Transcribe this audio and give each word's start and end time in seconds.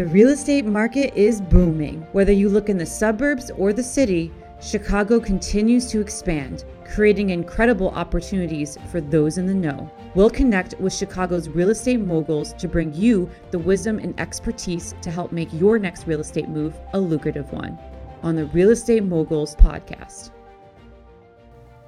The 0.00 0.06
real 0.06 0.30
estate 0.30 0.64
market 0.64 1.12
is 1.14 1.42
booming. 1.42 2.06
Whether 2.12 2.32
you 2.32 2.48
look 2.48 2.70
in 2.70 2.78
the 2.78 2.86
suburbs 2.86 3.50
or 3.50 3.74
the 3.74 3.82
city, 3.82 4.32
Chicago 4.58 5.20
continues 5.20 5.90
to 5.90 6.00
expand, 6.00 6.64
creating 6.86 7.28
incredible 7.28 7.90
opportunities 7.90 8.78
for 8.90 9.02
those 9.02 9.36
in 9.36 9.44
the 9.44 9.52
know. 9.52 9.90
We'll 10.14 10.30
connect 10.30 10.72
with 10.80 10.94
Chicago's 10.94 11.50
real 11.50 11.68
estate 11.68 12.00
moguls 12.00 12.54
to 12.54 12.66
bring 12.66 12.94
you 12.94 13.28
the 13.50 13.58
wisdom 13.58 13.98
and 13.98 14.18
expertise 14.18 14.94
to 15.02 15.10
help 15.10 15.32
make 15.32 15.52
your 15.52 15.78
next 15.78 16.06
real 16.06 16.20
estate 16.20 16.48
move 16.48 16.74
a 16.94 16.98
lucrative 16.98 17.52
one 17.52 17.78
on 18.22 18.36
the 18.36 18.46
Real 18.46 18.70
Estate 18.70 19.04
Moguls 19.04 19.54
podcast. 19.54 20.30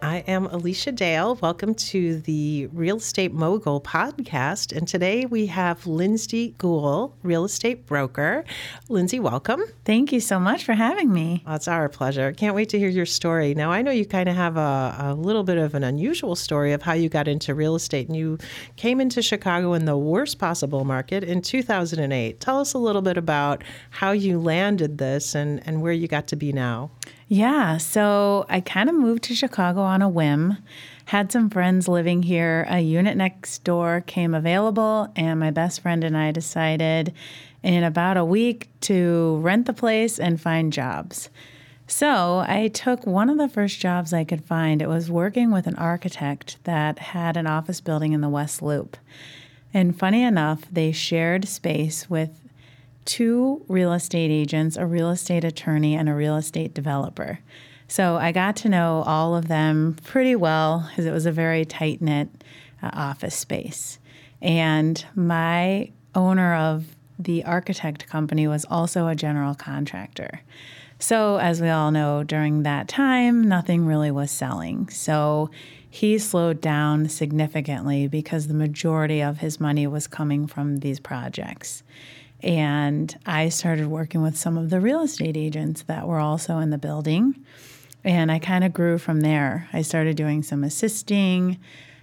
I 0.02 0.24
am 0.26 0.46
Alicia 0.46 0.90
Dale. 0.90 1.36
Welcome 1.36 1.76
to 1.76 2.18
the 2.22 2.66
Real 2.72 2.96
Estate 2.96 3.32
Mogul 3.32 3.80
podcast. 3.80 4.76
And 4.76 4.88
today 4.88 5.26
we 5.26 5.46
have 5.46 5.86
Lindsay 5.86 6.56
Guhl, 6.58 7.12
real 7.22 7.44
estate 7.44 7.86
broker. 7.86 8.44
Lindsay, 8.88 9.20
welcome. 9.20 9.62
Thank 9.84 10.10
you 10.10 10.18
so 10.18 10.40
much 10.40 10.64
for 10.64 10.72
having 10.72 11.12
me. 11.12 11.44
Oh, 11.46 11.54
it's 11.54 11.68
our 11.68 11.88
pleasure. 11.88 12.32
Can't 12.32 12.56
wait 12.56 12.68
to 12.70 12.80
hear 12.80 12.88
your 12.88 13.06
story. 13.06 13.54
Now, 13.54 13.70
I 13.70 13.80
know 13.80 13.92
you 13.92 14.04
kind 14.04 14.28
of 14.28 14.34
have 14.34 14.56
a, 14.56 14.96
a 14.98 15.14
little 15.14 15.44
bit 15.44 15.56
of 15.56 15.72
an 15.76 15.84
unusual 15.84 16.34
story 16.34 16.72
of 16.72 16.82
how 16.82 16.94
you 16.94 17.08
got 17.08 17.28
into 17.28 17.54
real 17.54 17.76
estate, 17.76 18.08
and 18.08 18.16
you 18.16 18.38
came 18.74 19.00
into 19.00 19.22
Chicago 19.22 19.72
in 19.72 19.84
the 19.84 19.96
worst 19.96 20.40
possible 20.40 20.84
market 20.84 21.22
in 21.22 21.42
2008. 21.42 22.40
Tell 22.40 22.58
us 22.58 22.74
a 22.74 22.78
little 22.78 23.02
bit 23.02 23.16
about 23.16 23.62
how 23.90 24.10
you 24.10 24.40
landed 24.40 24.98
this 24.98 25.36
and, 25.36 25.64
and 25.64 25.80
where 25.80 25.92
you 25.92 26.08
got 26.08 26.26
to 26.26 26.34
be 26.34 26.52
now. 26.52 26.90
Yeah, 27.32 27.78
so 27.78 28.44
I 28.50 28.60
kind 28.60 28.90
of 28.90 28.94
moved 28.94 29.22
to 29.22 29.34
Chicago 29.34 29.80
on 29.80 30.02
a 30.02 30.08
whim. 30.08 30.58
Had 31.06 31.32
some 31.32 31.48
friends 31.48 31.88
living 31.88 32.24
here. 32.24 32.66
A 32.68 32.80
unit 32.80 33.16
next 33.16 33.64
door 33.64 34.04
came 34.06 34.34
available, 34.34 35.10
and 35.16 35.40
my 35.40 35.50
best 35.50 35.80
friend 35.80 36.04
and 36.04 36.14
I 36.14 36.30
decided 36.30 37.14
in 37.62 37.84
about 37.84 38.18
a 38.18 38.24
week 38.26 38.68
to 38.82 39.38
rent 39.38 39.64
the 39.64 39.72
place 39.72 40.20
and 40.20 40.38
find 40.38 40.74
jobs. 40.74 41.30
So 41.86 42.44
I 42.46 42.68
took 42.68 43.06
one 43.06 43.30
of 43.30 43.38
the 43.38 43.48
first 43.48 43.80
jobs 43.80 44.12
I 44.12 44.24
could 44.24 44.44
find. 44.44 44.82
It 44.82 44.88
was 44.88 45.10
working 45.10 45.50
with 45.50 45.66
an 45.66 45.76
architect 45.76 46.58
that 46.64 46.98
had 46.98 47.38
an 47.38 47.46
office 47.46 47.80
building 47.80 48.12
in 48.12 48.20
the 48.20 48.28
West 48.28 48.60
Loop. 48.60 48.98
And 49.72 49.98
funny 49.98 50.22
enough, 50.22 50.66
they 50.70 50.92
shared 50.92 51.48
space 51.48 52.10
with 52.10 52.41
two 53.04 53.64
real 53.68 53.92
estate 53.92 54.30
agents, 54.30 54.76
a 54.76 54.86
real 54.86 55.10
estate 55.10 55.44
attorney, 55.44 55.94
and 55.94 56.08
a 56.08 56.14
real 56.14 56.36
estate 56.36 56.74
developer. 56.74 57.40
So 57.88 58.16
I 58.16 58.32
got 58.32 58.56
to 58.56 58.68
know 58.68 59.02
all 59.06 59.36
of 59.36 59.48
them 59.48 59.96
pretty 60.04 60.34
well 60.34 60.88
because 60.88 61.04
it 61.04 61.12
was 61.12 61.26
a 61.26 61.32
very 61.32 61.64
tight 61.64 62.00
knit 62.00 62.28
uh, 62.82 62.90
office 62.92 63.34
space. 63.34 63.98
And 64.40 65.04
my 65.14 65.90
owner 66.14 66.54
of 66.54 66.96
the 67.18 67.44
architect 67.44 68.06
company 68.08 68.48
was 68.48 68.64
also 68.70 69.06
a 69.06 69.14
general 69.14 69.54
contractor. 69.54 70.40
So, 70.98 71.38
as 71.38 71.60
we 71.60 71.68
all 71.68 71.90
know, 71.90 72.22
during 72.22 72.62
that 72.62 72.86
time, 72.86 73.42
nothing 73.42 73.86
really 73.86 74.10
was 74.10 74.30
selling. 74.30 74.88
So, 74.88 75.50
he 75.90 76.16
slowed 76.18 76.60
down 76.60 77.08
significantly 77.08 78.06
because 78.06 78.46
the 78.46 78.54
majority 78.54 79.20
of 79.20 79.38
his 79.38 79.60
money 79.60 79.86
was 79.86 80.06
coming 80.06 80.46
from 80.46 80.78
these 80.78 80.98
projects. 80.98 81.82
And 82.42 83.16
I 83.24 83.48
started 83.48 83.86
working 83.86 84.22
with 84.22 84.36
some 84.36 84.58
of 84.58 84.70
the 84.70 84.80
real 84.80 85.02
estate 85.02 85.36
agents 85.36 85.82
that 85.82 86.08
were 86.08 86.18
also 86.18 86.58
in 86.58 86.70
the 86.70 86.78
building. 86.78 87.44
And 88.04 88.32
I 88.32 88.38
kind 88.40 88.64
of 88.64 88.72
grew 88.72 88.98
from 88.98 89.20
there. 89.20 89.68
I 89.72 89.82
started 89.82 90.16
doing 90.16 90.42
some 90.42 90.64
assisting. 90.64 91.58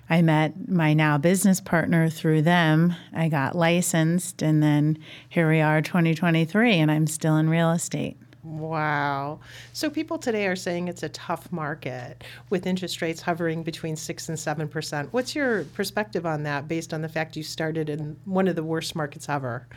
I 0.09 0.21
met 0.21 0.69
my 0.69 0.93
now 0.93 1.17
business 1.17 1.59
partner 1.61 2.09
through 2.09 2.41
them. 2.41 2.95
I 3.13 3.29
got 3.29 3.55
licensed, 3.55 4.41
and 4.41 4.63
then 4.63 4.97
here 5.27 5.47
we 5.49 5.61
are, 5.61 5.81
2023, 5.81 6.75
and 6.75 6.89
I'm 6.89 7.05
still 7.05 7.35
in 7.35 7.49
real 7.49 7.71
estate. 7.71 8.17
Wow. 8.41 9.41
So 9.73 9.89
people 9.89 10.17
today 10.17 10.47
are 10.47 10.55
saying 10.55 10.87
it's 10.87 11.03
a 11.03 11.09
tough 11.09 11.51
market 11.51 12.23
with 12.49 12.65
interest 12.65 13.01
rates 13.01 13.21
hovering 13.21 13.61
between 13.61 13.95
6 13.95 14.29
and 14.29 14.37
7%. 14.37 15.09
What's 15.11 15.35
your 15.35 15.65
perspective 15.65 16.25
on 16.25 16.43
that 16.43 16.67
based 16.67 16.93
on 16.93 17.01
the 17.01 17.09
fact 17.09 17.35
you 17.35 17.43
started 17.43 17.89
in 17.89 18.17
one 18.25 18.47
of 18.47 18.55
the 18.55 18.63
worst 18.63 18.95
markets 18.95 19.29
ever? 19.29 19.67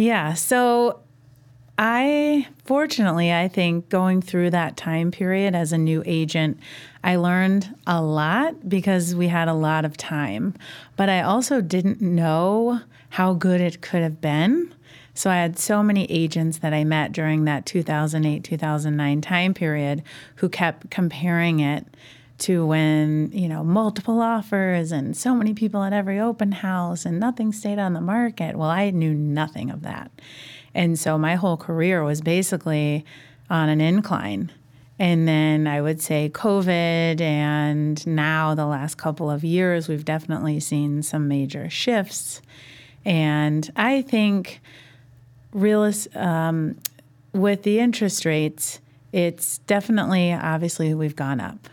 Yeah. 0.00 0.32
So 0.32 1.00
I 1.76 2.46
fortunately, 2.64 3.34
I 3.34 3.48
think 3.48 3.90
going 3.90 4.22
through 4.22 4.48
that 4.48 4.78
time 4.78 5.10
period 5.10 5.54
as 5.54 5.74
a 5.74 5.78
new 5.78 6.02
agent, 6.06 6.58
I 7.04 7.16
learned 7.16 7.74
a 7.86 8.00
lot 8.00 8.66
because 8.66 9.14
we 9.14 9.28
had 9.28 9.46
a 9.46 9.52
lot 9.52 9.84
of 9.84 9.98
time. 9.98 10.54
But 10.96 11.10
I 11.10 11.20
also 11.20 11.60
didn't 11.60 12.00
know 12.00 12.80
how 13.10 13.34
good 13.34 13.60
it 13.60 13.82
could 13.82 14.00
have 14.00 14.22
been. 14.22 14.74
So 15.12 15.28
I 15.28 15.36
had 15.36 15.58
so 15.58 15.82
many 15.82 16.10
agents 16.10 16.56
that 16.60 16.72
I 16.72 16.82
met 16.82 17.12
during 17.12 17.44
that 17.44 17.66
2008 17.66 18.42
2009 18.42 19.20
time 19.20 19.52
period 19.52 20.02
who 20.36 20.48
kept 20.48 20.90
comparing 20.90 21.60
it 21.60 21.84
to 22.40 22.66
when, 22.66 23.30
you 23.32 23.48
know, 23.48 23.62
multiple 23.62 24.20
offers 24.20 24.92
and 24.92 25.16
so 25.16 25.34
many 25.34 25.54
people 25.54 25.82
at 25.82 25.92
every 25.92 26.18
open 26.18 26.52
house 26.52 27.04
and 27.04 27.20
nothing 27.20 27.52
stayed 27.52 27.78
on 27.78 27.92
the 27.92 28.00
market. 28.00 28.56
Well, 28.56 28.70
I 28.70 28.90
knew 28.90 29.14
nothing 29.14 29.70
of 29.70 29.82
that. 29.82 30.10
And 30.74 30.98
so 30.98 31.18
my 31.18 31.34
whole 31.34 31.56
career 31.56 32.02
was 32.04 32.20
basically 32.20 33.04
on 33.48 33.68
an 33.68 33.80
incline. 33.80 34.52
And 34.98 35.26
then 35.26 35.66
I 35.66 35.80
would 35.80 36.02
say 36.02 36.30
COVID, 36.32 37.20
and 37.22 38.06
now 38.06 38.54
the 38.54 38.66
last 38.66 38.98
couple 38.98 39.30
of 39.30 39.42
years, 39.42 39.88
we've 39.88 40.04
definitely 40.04 40.60
seen 40.60 41.02
some 41.02 41.26
major 41.26 41.70
shifts. 41.70 42.42
And 43.04 43.70
I 43.76 44.02
think 44.02 44.60
realist, 45.54 46.14
um, 46.14 46.76
with 47.32 47.62
the 47.62 47.78
interest 47.78 48.26
rates, 48.26 48.80
it's 49.12 49.58
definitely 49.58 50.32
obviously 50.32 50.92
we've 50.92 51.16
gone 51.16 51.40
up. 51.40 51.68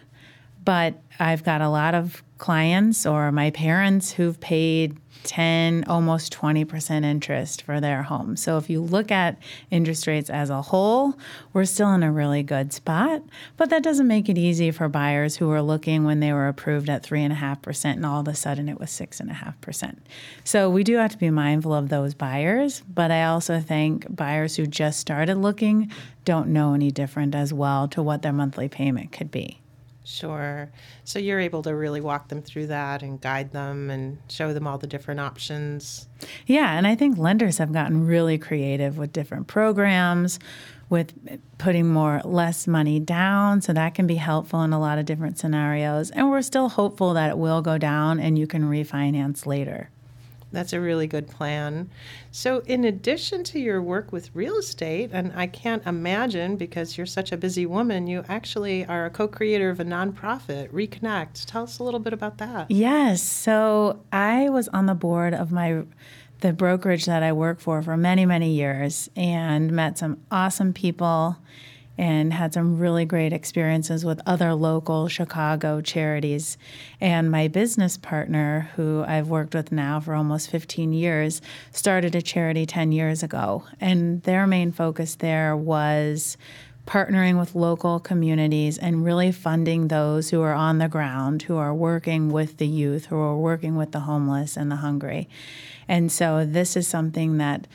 But 0.67 0.95
I've 1.17 1.45
got 1.45 1.61
a 1.61 1.69
lot 1.69 1.95
of 1.95 2.21
clients 2.39 3.05
or 3.05 3.31
my 3.31 3.51
parents 3.51 4.11
who've 4.11 4.37
paid 4.41 4.97
10, 5.23 5.85
almost 5.87 6.37
20% 6.37 7.05
interest 7.05 7.61
for 7.61 7.79
their 7.79 8.03
home. 8.03 8.35
So 8.35 8.57
if 8.57 8.69
you 8.69 8.81
look 8.81 9.09
at 9.09 9.37
interest 9.71 10.07
rates 10.07 10.29
as 10.29 10.49
a 10.49 10.61
whole, 10.61 11.17
we're 11.53 11.63
still 11.63 11.93
in 11.93 12.03
a 12.03 12.11
really 12.11 12.43
good 12.43 12.73
spot. 12.73 13.23
But 13.55 13.69
that 13.69 13.81
doesn't 13.81 14.09
make 14.09 14.27
it 14.27 14.37
easy 14.37 14.71
for 14.71 14.89
buyers 14.89 15.37
who 15.37 15.47
were 15.47 15.61
looking 15.61 16.03
when 16.03 16.19
they 16.19 16.33
were 16.33 16.49
approved 16.49 16.89
at 16.89 17.01
3.5% 17.01 17.85
and 17.85 18.05
all 18.05 18.19
of 18.19 18.27
a 18.27 18.35
sudden 18.35 18.67
it 18.67 18.77
was 18.77 18.89
6.5%. 18.89 19.99
So 20.43 20.69
we 20.69 20.83
do 20.83 20.97
have 20.97 21.11
to 21.11 21.17
be 21.17 21.29
mindful 21.29 21.73
of 21.73 21.87
those 21.87 22.13
buyers. 22.13 22.83
But 22.93 23.09
I 23.09 23.23
also 23.23 23.61
think 23.61 24.13
buyers 24.13 24.57
who 24.57 24.67
just 24.67 24.99
started 24.99 25.37
looking 25.37 25.89
don't 26.25 26.49
know 26.49 26.73
any 26.73 26.91
different 26.91 27.35
as 27.35 27.53
well 27.53 27.87
to 27.87 28.03
what 28.03 28.21
their 28.21 28.33
monthly 28.33 28.67
payment 28.67 29.13
could 29.13 29.31
be. 29.31 29.61
Sure. 30.09 30.71
So 31.03 31.19
you're 31.19 31.41
able 31.41 31.61
to 31.63 31.75
really 31.75 31.99
walk 31.99 32.29
them 32.29 32.41
through 32.41 32.67
that 32.67 33.03
and 33.03 33.19
guide 33.19 33.51
them 33.51 33.89
and 33.89 34.17
show 34.29 34.53
them 34.53 34.65
all 34.65 34.77
the 34.77 34.87
different 34.87 35.19
options. 35.19 36.07
Yeah, 36.45 36.77
and 36.77 36.87
I 36.87 36.95
think 36.95 37.17
lenders 37.17 37.57
have 37.57 37.73
gotten 37.73 38.05
really 38.05 38.37
creative 38.37 38.97
with 38.97 39.11
different 39.11 39.47
programs, 39.47 40.39
with 40.89 41.13
putting 41.57 41.87
more 41.87 42.21
less 42.23 42.67
money 42.67 43.01
down, 43.01 43.59
so 43.59 43.73
that 43.73 43.95
can 43.95 44.07
be 44.07 44.15
helpful 44.15 44.61
in 44.63 44.71
a 44.71 44.79
lot 44.79 44.97
of 44.97 45.03
different 45.03 45.37
scenarios. 45.37 46.09
And 46.11 46.31
we're 46.31 46.41
still 46.41 46.69
hopeful 46.69 47.13
that 47.15 47.31
it 47.31 47.37
will 47.37 47.61
go 47.61 47.77
down 47.77 48.21
and 48.21 48.39
you 48.39 48.47
can 48.47 48.63
refinance 48.63 49.45
later. 49.45 49.89
That's 50.51 50.71
a 50.71 50.79
really 50.79 51.07
good 51.07 51.27
plan. 51.27 51.89
So, 52.31 52.59
in 52.65 52.85
addition 52.85 53.43
to 53.45 53.59
your 53.59 53.81
work 53.81 54.11
with 54.11 54.33
real 54.33 54.57
estate, 54.57 55.09
and 55.11 55.33
I 55.35 55.47
can't 55.47 55.85
imagine 55.85 56.55
because 56.55 56.97
you're 56.97 57.05
such 57.05 57.31
a 57.31 57.37
busy 57.37 57.65
woman, 57.65 58.07
you 58.07 58.23
actually 58.29 58.85
are 58.85 59.05
a 59.05 59.09
co 59.09 59.27
creator 59.27 59.69
of 59.69 59.79
a 59.79 59.85
nonprofit, 59.85 60.69
Reconnect. 60.69 61.45
Tell 61.45 61.63
us 61.63 61.79
a 61.79 61.83
little 61.83 61.99
bit 61.99 62.13
about 62.13 62.37
that. 62.37 62.71
Yes. 62.71 63.21
So, 63.21 63.99
I 64.11 64.49
was 64.49 64.69
on 64.69 64.85
the 64.85 64.95
board 64.95 65.33
of 65.33 65.51
my 65.51 65.83
the 66.39 66.53
brokerage 66.53 67.05
that 67.05 67.23
I 67.23 67.33
work 67.33 67.59
for 67.59 67.81
for 67.81 67.97
many, 67.97 68.25
many 68.25 68.51
years 68.51 69.09
and 69.15 69.71
met 69.71 69.97
some 69.97 70.19
awesome 70.29 70.71
people 70.71 71.37
and 71.97 72.33
had 72.33 72.53
some 72.53 72.77
really 72.77 73.05
great 73.05 73.33
experiences 73.33 74.05
with 74.05 74.21
other 74.25 74.53
local 74.53 75.07
Chicago 75.07 75.81
charities. 75.81 76.57
And 77.01 77.31
my 77.31 77.47
business 77.47 77.97
partner, 77.97 78.69
who 78.75 79.03
I've 79.07 79.29
worked 79.29 79.55
with 79.55 79.71
now 79.71 79.99
for 79.99 80.13
almost 80.13 80.49
15 80.49 80.93
years, 80.93 81.41
started 81.71 82.15
a 82.15 82.21
charity 82.21 82.65
10 82.65 82.91
years 82.91 83.23
ago. 83.23 83.63
And 83.81 84.21
their 84.23 84.45
main 84.45 84.71
focus 84.71 85.15
there 85.15 85.55
was 85.55 86.37
partnering 86.87 87.37
with 87.37 87.53
local 87.53 87.99
communities 87.99 88.77
and 88.77 89.03
really 89.03 89.31
funding 89.31 89.89
those 89.89 90.29
who 90.29 90.41
are 90.41 90.53
on 90.53 90.77
the 90.77 90.87
ground, 90.87 91.43
who 91.43 91.57
are 91.57 91.73
working 91.73 92.31
with 92.31 92.57
the 92.57 92.67
youth, 92.67 93.07
who 93.07 93.17
are 93.17 93.35
working 93.35 93.75
with 93.75 93.91
the 93.91 93.99
homeless 94.01 94.55
and 94.55 94.71
the 94.71 94.77
hungry. 94.77 95.27
And 95.87 96.11
so 96.11 96.45
this 96.45 96.77
is 96.77 96.87
something 96.87 97.37
that 97.37 97.67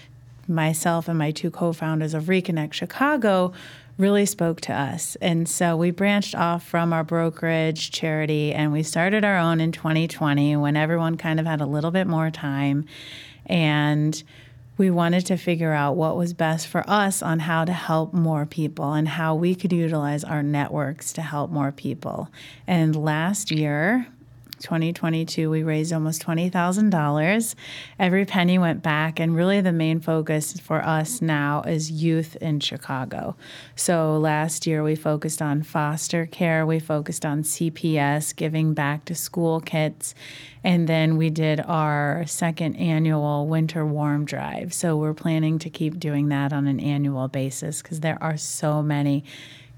myself 0.48 1.08
and 1.08 1.18
my 1.18 1.30
two 1.30 1.50
co 1.50 1.72
founders 1.72 2.14
of 2.14 2.24
Reconnect 2.24 2.72
Chicago 2.72 3.52
really 3.98 4.26
spoke 4.26 4.60
to 4.62 4.72
us. 4.72 5.16
And 5.20 5.48
so 5.48 5.76
we 5.76 5.90
branched 5.90 6.34
off 6.34 6.64
from 6.66 6.92
our 6.92 7.04
brokerage 7.04 7.90
charity 7.90 8.52
and 8.52 8.72
we 8.72 8.82
started 8.82 9.24
our 9.24 9.38
own 9.38 9.60
in 9.60 9.72
2020 9.72 10.56
when 10.56 10.76
everyone 10.76 11.16
kind 11.16 11.38
of 11.38 11.46
had 11.46 11.60
a 11.60 11.66
little 11.66 11.90
bit 11.90 12.06
more 12.06 12.30
time. 12.30 12.86
And 13.46 14.22
we 14.78 14.90
wanted 14.90 15.26
to 15.26 15.36
figure 15.36 15.72
out 15.72 15.96
what 15.96 16.16
was 16.16 16.32
best 16.32 16.66
for 16.66 16.82
us 16.88 17.22
on 17.22 17.40
how 17.40 17.64
to 17.64 17.72
help 17.72 18.12
more 18.12 18.46
people 18.46 18.94
and 18.94 19.06
how 19.06 19.34
we 19.34 19.54
could 19.54 19.72
utilize 19.72 20.24
our 20.24 20.42
networks 20.42 21.12
to 21.12 21.22
help 21.22 21.50
more 21.50 21.70
people. 21.70 22.28
And 22.66 22.96
last 22.96 23.50
year, 23.50 24.06
2022, 24.62 25.50
we 25.50 25.62
raised 25.62 25.92
almost 25.92 26.22
$20,000. 26.24 27.54
Every 27.98 28.24
penny 28.24 28.58
went 28.58 28.82
back, 28.82 29.20
and 29.20 29.36
really 29.36 29.60
the 29.60 29.72
main 29.72 30.00
focus 30.00 30.58
for 30.58 30.84
us 30.84 31.20
now 31.20 31.62
is 31.62 31.90
youth 31.90 32.36
in 32.36 32.60
Chicago. 32.60 33.36
So 33.76 34.16
last 34.16 34.66
year, 34.66 34.82
we 34.82 34.94
focused 34.94 35.42
on 35.42 35.62
foster 35.62 36.26
care, 36.26 36.64
we 36.64 36.78
focused 36.78 37.26
on 37.26 37.42
CPS, 37.42 38.34
giving 38.34 38.74
back 38.74 39.04
to 39.06 39.14
school 39.14 39.60
kits, 39.60 40.14
and 40.64 40.88
then 40.88 41.16
we 41.16 41.28
did 41.28 41.60
our 41.60 42.24
second 42.26 42.76
annual 42.76 43.46
winter 43.46 43.84
warm 43.84 44.24
drive. 44.24 44.72
So 44.72 44.96
we're 44.96 45.14
planning 45.14 45.58
to 45.58 45.70
keep 45.70 45.98
doing 45.98 46.28
that 46.28 46.52
on 46.52 46.66
an 46.66 46.80
annual 46.80 47.28
basis 47.28 47.82
because 47.82 48.00
there 48.00 48.18
are 48.22 48.36
so 48.36 48.82
many 48.82 49.24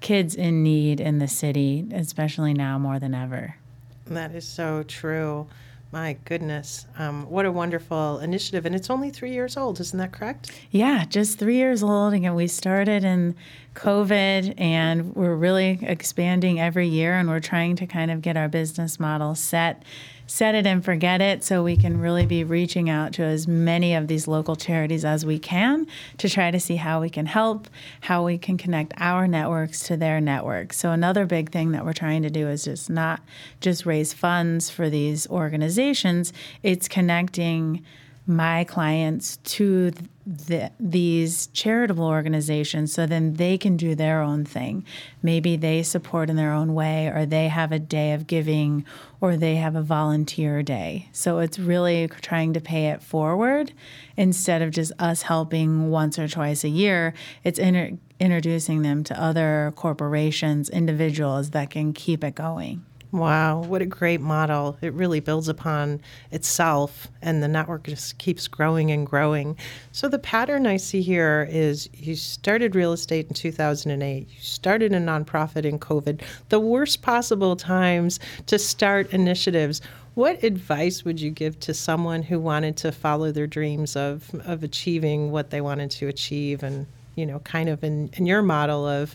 kids 0.01 0.35
in 0.35 0.63
need 0.63 1.01
in 1.01 1.19
the 1.19 1.29
city, 1.29 1.87
especially 1.93 2.53
now 2.53 2.79
more 2.79 2.99
than 2.99 3.15
ever. 3.15 3.57
That 4.07 4.35
is 4.35 4.47
so 4.47 4.83
true. 4.83 5.47
My 5.93 6.17
goodness. 6.25 6.87
Um, 6.99 7.31
what 7.31 7.47
a 7.47 7.53
wonderful 7.53 8.19
initiative. 8.19 8.67
And 8.67 8.75
it's 8.75 8.91
only 8.91 9.11
three 9.11 9.33
years 9.33 9.57
old, 9.57 9.79
isn't 9.79 9.99
that 9.99 10.11
correct? 10.11 10.51
Yeah, 10.73 11.05
just 11.05 11.39
three 11.39 11.55
years 11.55 11.85
old. 11.85 12.15
Again, 12.15 12.35
we 12.35 12.49
started 12.49 13.05
in 13.05 13.37
COVID 13.75 14.55
and 14.59 15.15
we're 15.15 15.37
really 15.37 15.79
expanding 15.83 16.61
every 16.61 16.89
year 16.89 17.15
and 17.15 17.29
we're 17.29 17.39
trying 17.39 17.77
to 17.77 17.87
kind 17.87 18.11
of 18.11 18.23
get 18.23 18.37
our 18.37 18.49
business 18.49 18.99
model 18.99 19.37
set 19.37 19.85
set 20.27 20.55
it 20.55 20.67
and 20.67 20.85
forget 20.85 21.21
it 21.21 21.45
so 21.45 21.63
we 21.63 21.77
can 21.77 22.01
really 22.01 22.27
be 22.27 22.45
reaching 22.45 22.89
out 22.89 23.13
to 23.13 23.23
as 23.23 23.47
many 23.47 23.95
of 23.95 24.09
these 24.09 24.27
local 24.27 24.57
charities 24.57 25.05
as 25.05 25.25
we 25.27 25.39
can 25.39 25.87
to 26.19 26.29
try 26.29 26.51
to 26.51 26.59
see 26.59 26.77
how 26.77 27.01
we 27.01 27.11
can 27.11 27.27
help, 27.27 27.69
how 28.03 28.25
we 28.25 28.39
can 28.39 28.57
connect 28.57 28.93
our 28.99 29.27
networks 29.27 29.81
to 29.81 29.97
their 29.97 30.21
networks. 30.21 30.77
So 30.77 30.91
another 30.91 31.27
big 31.27 31.51
thing 31.51 31.73
that 31.73 31.85
we're 31.85 31.93
trying 31.93 32.23
to 32.23 32.31
do 32.31 32.49
is 32.49 32.65
just 32.65 32.89
not 32.89 33.21
just 33.61 33.87
raise 33.87 34.13
funds 34.13 34.71
for 34.71 34.89
these 34.89 35.29
organizations, 35.29 36.33
it's 36.63 36.89
connecting 36.89 37.85
my 38.27 38.65
clients 38.65 39.37
to 39.45 39.93
the, 40.27 40.71
these 40.81 41.49
charitable 41.49 42.07
organizations 42.07 42.93
so 42.93 43.07
then 43.07 43.35
they 43.35 43.59
can 43.59 43.77
do 43.77 43.95
their 43.95 44.23
own 44.23 44.45
thing. 44.45 44.85
Maybe 45.23 45.57
they 45.57 45.83
support 45.83 46.31
in 46.31 46.37
their 46.37 46.53
own 46.53 46.75
way, 46.75 47.09
or 47.09 47.27
they 47.27 47.49
have 47.49 47.73
a 47.73 47.79
day 47.79 48.13
of 48.13 48.27
giving, 48.27 48.85
or 49.21 49.37
they 49.37 49.57
have 49.57 49.77
a 49.77 49.83
volunteer 49.83 50.63
day. 50.63 51.09
So 51.13 51.39
it's 51.39 51.59
really 51.59 52.09
trying 52.09 52.55
to 52.55 52.61
pay 52.61 52.87
it 52.89 53.03
forward 53.03 53.73
instead 54.17 54.63
of 54.63 54.71
just 54.71 54.93
us 54.99 55.23
helping 55.23 55.91
once 55.91 56.19
or 56.19 56.29
twice 56.29 56.65
a 56.65 56.69
year. 56.69 57.13
It's 57.43 57.59
inter- 57.59 57.99
introducing 58.19 58.83
them 58.83 59.05
to 59.05 59.21
other 59.21 59.73
corporations, 59.77 60.71
individuals 60.71 61.51
that 61.51 61.71
can 61.71 61.93
keep 61.93 62.25
it 62.25 62.35
going. 62.35 62.85
Wow, 63.15 63.61
what 63.61 63.81
a 63.81 63.87
great 63.87 64.21
model. 64.21 64.77
It 64.83 64.93
really 64.93 65.21
builds 65.21 65.47
upon 65.47 66.01
itself, 66.33 67.07
and 67.23 67.45
the 67.45 67.47
network 67.47 67.85
just 67.85 68.19
keeps 68.19 68.49
growing 68.49 68.91
and 68.91 69.07
growing. 69.07 69.57
So, 69.93 70.09
the 70.09 70.19
pattern 70.19 70.67
I 70.67 70.79
see 70.79 71.01
here 71.01 71.47
is 71.49 71.89
you 71.95 72.17
started 72.17 72.75
real 72.75 72.93
estate 72.93 73.29
in 73.29 73.35
2008, 73.35 74.29
you 74.29 74.41
started 74.41 74.93
a 74.93 74.99
nonprofit 74.99 75.65
in 75.65 75.79
COVID, 75.79 76.23
the 76.49 76.59
worst 76.59 77.03
possible 77.03 77.55
times 77.55 78.19
to 78.47 78.59
start 78.59 79.13
initiatives. 79.13 79.81
What 80.15 80.43
advice 80.43 81.05
would 81.05 81.21
you 81.21 81.31
give 81.31 81.61
to 81.61 81.73
someone 81.73 82.25
who 82.25 82.41
wanted 82.41 82.77
to 82.79 82.91
follow 82.91 83.31
their 83.31 83.47
dreams 83.47 83.95
of, 83.95 84.29
of 84.45 84.65
achieving 84.65 85.31
what 85.31 85.51
they 85.51 85.61
wanted 85.61 85.93
to 85.93 86.09
achieve 86.09 86.65
and, 86.65 86.85
you 87.15 87.27
know, 87.27 87.39
kind 87.41 87.69
of 87.69 87.85
in, 87.85 88.11
in 88.15 88.27
your 88.27 88.43
model 88.43 88.89
of 88.89 89.15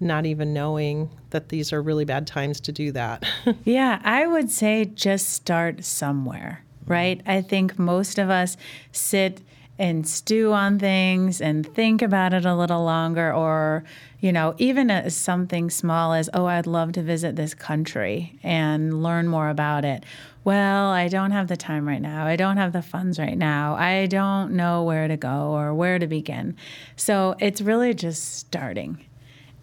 not 0.00 0.26
even 0.26 0.52
knowing 0.52 1.10
that 1.30 1.48
these 1.48 1.72
are 1.72 1.82
really 1.82 2.04
bad 2.04 2.26
times 2.26 2.60
to 2.60 2.72
do 2.72 2.92
that. 2.92 3.24
yeah, 3.64 4.00
I 4.04 4.26
would 4.26 4.50
say 4.50 4.84
just 4.84 5.30
start 5.30 5.84
somewhere, 5.84 6.64
right? 6.86 7.20
I 7.26 7.42
think 7.42 7.78
most 7.78 8.18
of 8.18 8.30
us 8.30 8.56
sit 8.90 9.40
and 9.78 10.06
stew 10.06 10.52
on 10.52 10.78
things 10.78 11.40
and 11.40 11.66
think 11.74 12.02
about 12.02 12.34
it 12.34 12.44
a 12.44 12.54
little 12.54 12.84
longer 12.84 13.32
or 13.32 13.82
you 14.20 14.30
know 14.30 14.54
even 14.58 15.10
something 15.10 15.70
small 15.70 16.12
as 16.12 16.28
oh 16.34 16.44
i'd 16.44 16.66
love 16.66 16.92
to 16.92 17.02
visit 17.02 17.36
this 17.36 17.54
country 17.54 18.38
and 18.42 19.02
learn 19.02 19.26
more 19.26 19.48
about 19.48 19.84
it. 19.84 20.04
Well 20.44 20.90
i 20.90 21.08
don't 21.08 21.30
have 21.30 21.48
the 21.48 21.56
time 21.56 21.88
right 21.88 22.02
now. 22.02 22.26
I 22.26 22.36
don't 22.36 22.58
have 22.58 22.72
the 22.72 22.82
funds 22.82 23.18
right 23.18 23.36
now. 23.36 23.74
I 23.74 24.06
don't 24.06 24.52
know 24.52 24.82
where 24.84 25.08
to 25.08 25.16
go 25.16 25.52
or 25.52 25.72
where 25.74 25.98
to 25.98 26.06
begin. 26.06 26.54
So 26.96 27.34
it's 27.40 27.60
really 27.60 27.94
just 27.94 28.38
starting 28.38 29.04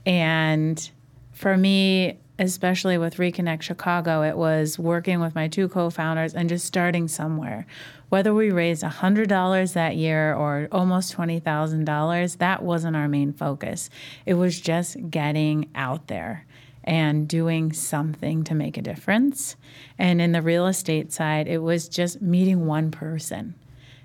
and 0.06 0.90
for 1.34 1.56
me, 1.56 2.18
especially 2.40 2.98
with 2.98 3.18
Reconnect 3.18 3.62
Chicago, 3.62 4.24
it 4.24 4.38
was 4.38 4.80
working 4.80 5.20
with 5.20 5.36
my 5.36 5.48
two 5.48 5.68
co 5.68 5.90
founders 5.90 6.34
and 6.34 6.50
just 6.50 6.66
starting 6.66 7.08
somewhere. 7.08 7.66
Whether 8.08 8.34
we 8.34 8.50
raised 8.50 8.82
$100 8.82 9.74
that 9.74 9.96
year 9.96 10.34
or 10.34 10.68
almost 10.72 11.16
$20,000, 11.16 12.38
that 12.38 12.64
wasn't 12.64 12.96
our 12.96 13.08
main 13.08 13.34
focus. 13.34 13.90
It 14.26 14.34
was 14.34 14.60
just 14.60 15.12
getting 15.12 15.70
out 15.76 16.08
there 16.08 16.46
and 16.84 17.28
doing 17.28 17.72
something 17.72 18.44
to 18.46 18.56
make 18.56 18.78
a 18.78 18.82
difference. 18.82 19.56
And 20.00 20.20
in 20.22 20.32
the 20.32 20.42
real 20.42 20.66
estate 20.66 21.12
side, 21.14 21.48
it 21.48 21.60
was 21.60 21.88
just 21.88 22.22
meeting 22.22 22.66
one 22.66 22.90
person, 22.90 23.54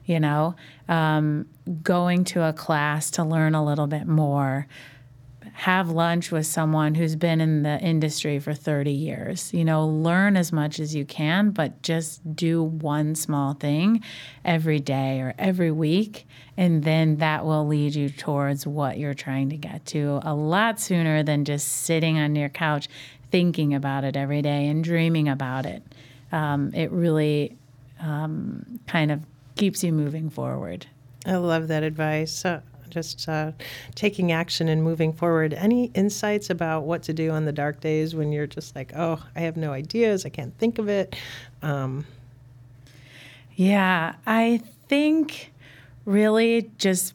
you 0.05 0.21
know, 0.21 0.55
um, 0.89 1.47
going 1.83 2.25
to 2.25 2.43
a 2.43 2.53
class 2.53 3.11
to 3.13 3.25
learn 3.25 3.55
a 3.55 3.65
little 3.65 3.87
bit 3.87 4.07
more 4.07 4.67
have 5.55 5.89
lunch 5.89 6.33
with 6.33 6.47
someone 6.47 6.97
who's 6.97 7.15
been 7.15 7.41
in 7.41 7.63
the 7.63 7.79
industry 7.79 8.41
for 8.41 8.55
30 8.55 8.91
years. 8.91 9.55
You 9.55 9.65
know, 9.65 9.87
learn 9.87 10.37
as 10.37 10.53
much 10.53 10.81
as 10.81 10.97
you 10.97 11.05
can, 11.05 11.53
but 11.53 11.81
just 11.81 12.35
do 12.35 12.61
one 12.61 13.15
small 13.15 13.55
thing 13.55 14.03
every 14.45 14.81
day 14.81 15.21
or 15.21 15.33
every 15.39 15.71
week. 15.71 16.27
And 16.57 16.83
then 16.83 17.19
that 17.19 17.45
will 17.47 17.67
lead 17.69 17.95
you 17.95 18.11
towards 18.11 18.67
what 18.67 18.99
you're 18.99 19.15
trying 19.15 19.49
to 19.51 19.57
get 19.57 19.87
to 19.87 20.19
a 20.25 20.35
lot 20.35 20.81
sooner 20.81 21.23
than 21.23 21.45
just 21.45 21.69
sitting 21.69 22.19
on 22.19 22.35
your 22.35 22.49
couch 22.49 22.89
thinking 23.31 23.75
about 23.75 24.03
it 24.03 24.17
every 24.17 24.43
day 24.43 24.67
and 24.67 24.83
dreaming 24.83 25.29
about 25.29 25.67
it. 25.67 25.85
Um, 26.33 26.75
it 26.75 26.91
really 26.91 27.57
um, 28.01 28.81
kind 28.89 29.13
of 29.13 29.25
keeps 29.55 29.85
you 29.85 29.93
moving 29.93 30.31
forward. 30.31 30.87
I 31.25 31.37
love 31.37 31.69
that 31.69 31.85
advice. 31.85 32.45
Uh, 32.45 32.61
just 32.95 33.29
uh, 33.29 33.53
taking 33.95 34.33
action 34.33 34.69
and 34.69 34.83
moving 34.83 35.13
forward. 35.13 35.53
Any 35.53 35.91
insights 35.95 36.49
about 36.49 36.85
what 36.85 37.03
to 37.05 37.13
do 37.13 37.31
on 37.31 37.45
the 37.45 37.53
dark 37.53 37.81
days 37.81 38.15
when 38.15 38.33
you're 38.33 38.47
just 38.47 38.75
like, 38.75 38.93
oh, 38.97 39.23
I 39.37 39.41
have 39.41 39.57
no 39.57 39.73
ideas, 39.73 40.25
I 40.25 40.29
can't 40.31 40.57
think 40.59 40.79
of 40.79 40.89
it? 40.89 41.15
Um, 41.61 42.07
yeah, 43.57 44.15
I 44.27 44.63
think 44.89 45.53
really 46.05 46.71
just 46.79 47.15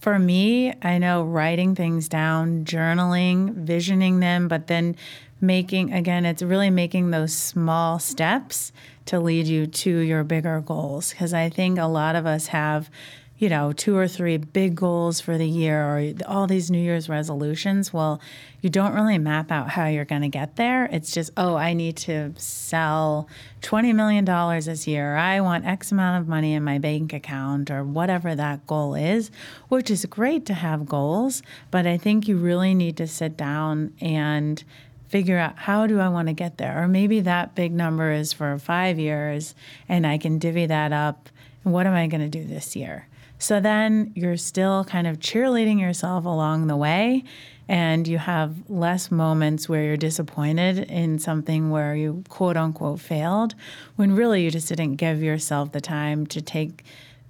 for 0.00 0.18
me, 0.18 0.74
I 0.82 0.98
know 0.98 1.22
writing 1.22 1.74
things 1.74 2.08
down, 2.08 2.66
journaling, 2.66 3.54
visioning 3.54 4.20
them, 4.20 4.48
but 4.48 4.66
then 4.66 4.96
making, 5.40 5.94
again, 5.94 6.26
it's 6.26 6.42
really 6.42 6.70
making 6.70 7.10
those 7.10 7.32
small 7.32 7.98
steps 7.98 8.70
to 9.06 9.18
lead 9.18 9.46
you 9.46 9.66
to 9.66 9.98
your 9.98 10.24
bigger 10.24 10.60
goals. 10.60 11.10
Because 11.10 11.32
I 11.32 11.48
think 11.48 11.78
a 11.78 11.86
lot 11.86 12.16
of 12.16 12.26
us 12.26 12.48
have 12.48 12.90
you 13.36 13.48
know, 13.48 13.72
two 13.72 13.96
or 13.96 14.06
three 14.06 14.36
big 14.36 14.76
goals 14.76 15.20
for 15.20 15.36
the 15.36 15.48
year 15.48 15.82
or 15.82 16.12
all 16.26 16.46
these 16.46 16.70
New 16.70 16.78
Year's 16.78 17.08
resolutions, 17.08 17.92
well, 17.92 18.20
you 18.60 18.70
don't 18.70 18.94
really 18.94 19.18
map 19.18 19.50
out 19.50 19.70
how 19.70 19.86
you're 19.86 20.04
going 20.04 20.22
to 20.22 20.28
get 20.28 20.54
there. 20.54 20.86
It's 20.86 21.10
just, 21.10 21.32
oh, 21.36 21.56
I 21.56 21.72
need 21.72 21.96
to 21.98 22.32
sell 22.36 23.28
$20 23.62 23.92
million 23.94 24.24
this 24.64 24.86
year. 24.86 25.16
I 25.16 25.40
want 25.40 25.66
X 25.66 25.90
amount 25.90 26.22
of 26.22 26.28
money 26.28 26.54
in 26.54 26.62
my 26.62 26.78
bank 26.78 27.12
account 27.12 27.72
or 27.72 27.82
whatever 27.82 28.36
that 28.36 28.66
goal 28.68 28.94
is, 28.94 29.32
which 29.68 29.90
is 29.90 30.06
great 30.06 30.46
to 30.46 30.54
have 30.54 30.86
goals. 30.86 31.42
But 31.72 31.88
I 31.88 31.96
think 31.96 32.28
you 32.28 32.36
really 32.36 32.72
need 32.72 32.96
to 32.98 33.08
sit 33.08 33.36
down 33.36 33.94
and 34.00 34.62
figure 35.08 35.38
out 35.38 35.58
how 35.58 35.88
do 35.88 35.98
I 35.98 36.08
want 36.08 36.28
to 36.28 36.34
get 36.34 36.58
there? 36.58 36.82
Or 36.82 36.88
maybe 36.88 37.20
that 37.20 37.56
big 37.56 37.72
number 37.72 38.12
is 38.12 38.32
for 38.32 38.58
five 38.58 38.98
years 38.98 39.56
and 39.88 40.06
I 40.06 40.18
can 40.18 40.38
divvy 40.38 40.66
that 40.66 40.92
up. 40.92 41.28
What 41.64 41.86
am 41.86 41.94
I 41.94 42.06
going 42.06 42.20
to 42.20 42.28
do 42.28 42.44
this 42.44 42.76
year? 42.76 43.08
So 43.44 43.60
then 43.60 44.10
you're 44.14 44.38
still 44.38 44.84
kind 44.84 45.06
of 45.06 45.18
cheerleading 45.18 45.78
yourself 45.78 46.24
along 46.24 46.66
the 46.66 46.78
way, 46.78 47.24
and 47.68 48.08
you 48.08 48.16
have 48.16 48.70
less 48.70 49.10
moments 49.10 49.68
where 49.68 49.84
you're 49.84 49.98
disappointed 49.98 50.78
in 50.90 51.18
something 51.18 51.68
where 51.68 51.94
you 51.94 52.24
quote 52.30 52.56
unquote 52.56 53.00
failed, 53.00 53.54
when 53.96 54.16
really 54.16 54.42
you 54.42 54.50
just 54.50 54.70
didn't 54.70 54.96
give 54.96 55.22
yourself 55.22 55.72
the 55.72 55.82
time 55.82 56.26
to 56.28 56.40
take 56.40 56.84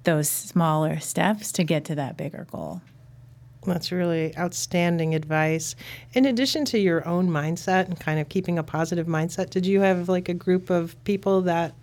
those 0.04 0.30
smaller 0.30 1.00
steps 1.00 1.50
to 1.50 1.64
get 1.64 1.85
to 1.87 1.97
that 1.97 2.16
bigger 2.16 2.47
goal. 2.49 2.80
That's 3.66 3.90
really 3.90 4.38
outstanding 4.38 5.16
advice. 5.16 5.75
In 6.12 6.26
addition 6.26 6.64
to 6.66 6.78
your 6.78 7.04
own 7.09 7.28
mindset 7.28 7.87
and 7.87 7.99
kind 7.99 8.21
of 8.21 8.28
keeping 8.28 8.56
a 8.56 8.62
positive 8.62 9.09
mindset, 9.09 9.50
did 9.50 9.66
you 9.66 9.80
have 9.80 10.09
like 10.09 10.28
a 10.28 10.35
group 10.35 10.71
of 10.71 10.94
people 11.02 11.40
that 11.40 11.75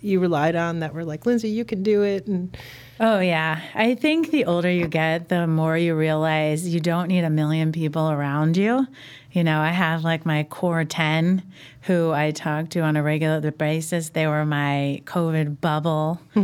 you 0.00 0.20
relied 0.20 0.56
on 0.56 0.80
that 0.80 0.94
were 0.94 1.04
like, 1.04 1.26
Lindsay, 1.26 1.48
you 1.48 1.64
can 1.64 1.82
do 1.82 2.02
it? 2.02 2.26
And 2.26 2.56
Oh, 3.00 3.20
yeah. 3.20 3.60
I 3.74 3.94
think 3.94 4.30
the 4.30 4.44
older 4.44 4.70
you 4.70 4.88
get, 4.88 5.28
the 5.28 5.46
more 5.46 5.78
you 5.78 5.94
realize 5.94 6.66
you 6.66 6.80
don't 6.80 7.06
need 7.06 7.22
a 7.22 7.30
million 7.30 7.70
people 7.70 8.10
around 8.10 8.56
you. 8.56 8.86
You 9.30 9.44
know, 9.44 9.60
I 9.60 9.70
have 9.70 10.02
like 10.02 10.26
my 10.26 10.42
core 10.44 10.84
10 10.84 11.42
who 11.82 12.10
I 12.10 12.32
talk 12.32 12.70
to 12.70 12.80
on 12.80 12.96
a 12.96 13.02
regular 13.02 13.50
basis. 13.52 14.08
They 14.08 14.26
were 14.26 14.44
my 14.44 15.00
COVID 15.04 15.60
bubble, 15.60 16.20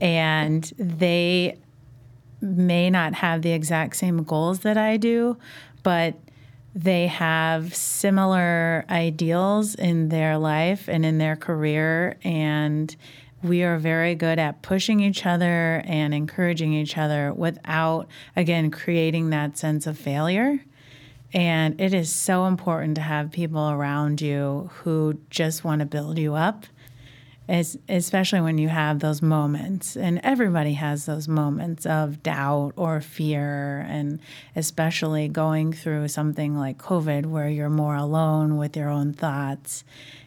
and 0.00 0.64
they 0.78 1.58
may 2.40 2.88
not 2.90 3.14
have 3.14 3.42
the 3.42 3.52
exact 3.52 3.96
same 3.96 4.22
goals 4.22 4.60
that 4.60 4.78
I 4.78 4.96
do, 4.96 5.36
but 5.82 6.14
they 6.74 7.06
have 7.06 7.74
similar 7.74 8.84
ideals 8.90 9.74
in 9.74 10.08
their 10.08 10.36
life 10.38 10.88
and 10.88 11.06
in 11.06 11.18
their 11.18 11.36
career. 11.36 12.16
And 12.24 12.94
we 13.42 13.62
are 13.62 13.78
very 13.78 14.14
good 14.14 14.38
at 14.38 14.62
pushing 14.62 15.00
each 15.00 15.24
other 15.24 15.82
and 15.84 16.12
encouraging 16.12 16.72
each 16.72 16.98
other 16.98 17.32
without, 17.32 18.08
again, 18.34 18.70
creating 18.70 19.30
that 19.30 19.56
sense 19.56 19.86
of 19.86 19.98
failure. 19.98 20.60
And 21.32 21.80
it 21.80 21.92
is 21.94 22.12
so 22.12 22.46
important 22.46 22.94
to 22.96 23.02
have 23.02 23.30
people 23.30 23.68
around 23.68 24.20
you 24.20 24.70
who 24.74 25.18
just 25.30 25.64
want 25.64 25.80
to 25.80 25.86
build 25.86 26.18
you 26.18 26.34
up 26.34 26.66
es- 27.48 27.76
especially 27.88 28.40
when 28.40 28.58
you 28.58 28.68
have 28.68 29.00
those 29.00 29.22
moments 29.22 29.96
and 29.96 30.20
everybody 30.22 30.74
has 30.74 31.06
those 31.06 31.28
moments 31.28 31.86
of 31.86 32.22
doubt 32.22 32.72
or 32.76 33.00
fear 33.00 33.86
and 33.88 34.20
especially 34.56 35.28
going 35.28 35.72
through 35.72 36.08
something 36.08 36.56
like 36.56 36.78
covid 36.78 37.26
where 37.26 37.48
you're 37.48 37.70
more 37.70 37.96
alone 37.96 38.56
with 38.56 38.76
your 38.76 38.88
own 38.88 39.12
thoughts. 39.12 39.84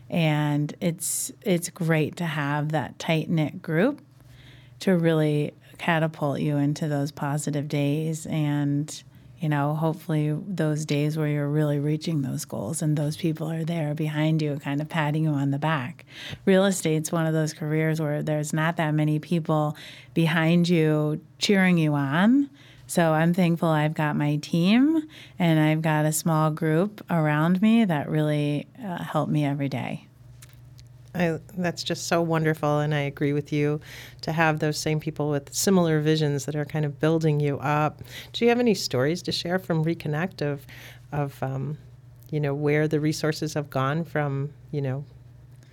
And 0.10 0.74
it's 0.80 1.32
it's 1.42 1.70
great 1.70 2.16
to 2.18 2.26
have 2.26 2.72
that 2.72 2.98
tight 2.98 3.30
knit 3.30 3.62
group 3.62 4.02
to 4.80 4.96
really 4.96 5.54
catapult 5.78 6.40
you 6.40 6.58
into 6.58 6.88
those 6.88 7.12
positive 7.12 7.68
days 7.68 8.26
and 8.26 9.04
you 9.40 9.50
know, 9.50 9.76
hopefully 9.76 10.36
those 10.48 10.86
days 10.86 11.18
where 11.18 11.28
you're 11.28 11.48
really 11.48 11.80
reaching 11.80 12.22
those 12.22 12.46
goals 12.46 12.82
and 12.82 12.98
those 12.98 13.18
people 13.18 13.52
are 13.52 13.64
there 13.64 13.94
behind 13.94 14.42
you, 14.42 14.58
kind 14.58 14.82
of 14.82 14.90
patting 14.90 15.26
you 15.26 15.30
on 15.30 15.52
the 15.52 15.60
back. 15.60 16.06
Real 16.46 16.66
estate's 16.66 17.12
one 17.12 17.28
of 17.28 17.34
those 17.34 17.54
careers 17.54 18.02
where 18.02 18.24
there's 18.24 18.54
not 18.54 18.78
that 18.78 18.94
many 18.94 19.20
people 19.20 19.78
behind 20.14 20.68
you 20.68 21.22
cheering 21.38 21.78
you 21.78 21.94
on. 21.94 22.50
So 22.88 23.12
I'm 23.12 23.34
thankful 23.34 23.68
I've 23.68 23.94
got 23.94 24.16
my 24.16 24.38
team 24.38 25.08
and 25.38 25.60
I've 25.60 25.82
got 25.82 26.06
a 26.06 26.14
small 26.14 26.50
group 26.50 27.06
around 27.10 27.62
me 27.62 27.86
that 27.86 28.10
really 28.10 28.66
uh, 28.84 29.04
help 29.04 29.30
me 29.30 29.46
every 29.46 29.70
day. 29.70 30.07
I, 31.18 31.40
that's 31.58 31.84
just 31.84 32.08
so 32.08 32.22
wonderful, 32.22 32.80
and 32.80 32.94
I 32.94 33.00
agree 33.02 33.34
with 33.34 33.52
you 33.52 33.82
to 34.22 34.32
have 34.32 34.60
those 34.60 34.78
same 34.78 35.00
people 35.00 35.30
with 35.30 35.54
similar 35.54 36.00
visions 36.00 36.46
that 36.46 36.56
are 36.56 36.66
kind 36.66 36.86
of 36.86 37.00
building 37.00 37.40
you 37.40 37.58
up. 37.60 38.04
Do 38.34 38.46
you 38.46 38.50
have 38.50 38.60
any 38.60 38.76
stories 38.76 39.22
to 39.24 39.32
share 39.32 39.58
from 39.58 39.84
Reconnect 39.84 40.42
of, 40.42 40.66
of 41.12 41.42
um, 41.42 41.78
you 42.30 42.40
know, 42.40 42.54
where 42.54 42.88
the 42.88 43.00
resources 43.00 43.56
have 43.56 43.70
gone 43.70 44.04
from, 44.04 44.54
you 44.72 44.82
know, 44.82 45.06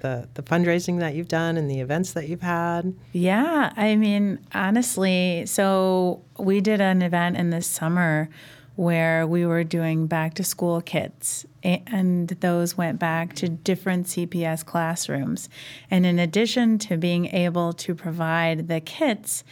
the 0.00 0.28
the 0.34 0.42
fundraising 0.42 0.98
that 1.00 1.14
you've 1.14 1.28
done 1.28 1.56
and 1.56 1.70
the 1.70 1.80
events 1.80 2.12
that 2.12 2.28
you've 2.28 2.42
had? 2.42 2.94
Yeah, 3.12 3.72
I 3.76 3.96
mean, 3.96 4.38
honestly, 4.54 5.44
so 5.46 6.22
we 6.38 6.60
did 6.60 6.80
an 6.80 7.02
event 7.02 7.36
in 7.36 7.50
the 7.50 7.62
summer 7.62 8.28
where 8.76 9.26
we 9.26 9.46
were 9.46 9.62
doing 9.62 10.06
back 10.06 10.34
to 10.34 10.42
school 10.44 10.80
kits, 10.80 11.46
and 11.62 12.28
those 12.28 12.76
went 12.76 12.98
back 12.98 13.34
to 13.34 13.48
different 13.48 14.06
CPS 14.06 14.64
classrooms. 14.64 15.48
And 15.90 16.04
in 16.04 16.18
addition 16.18 16.78
to 16.80 16.96
being 16.96 17.26
able 17.26 17.72
to 17.74 17.94
provide 17.94 18.68
the 18.68 18.80
kits, 18.80 19.44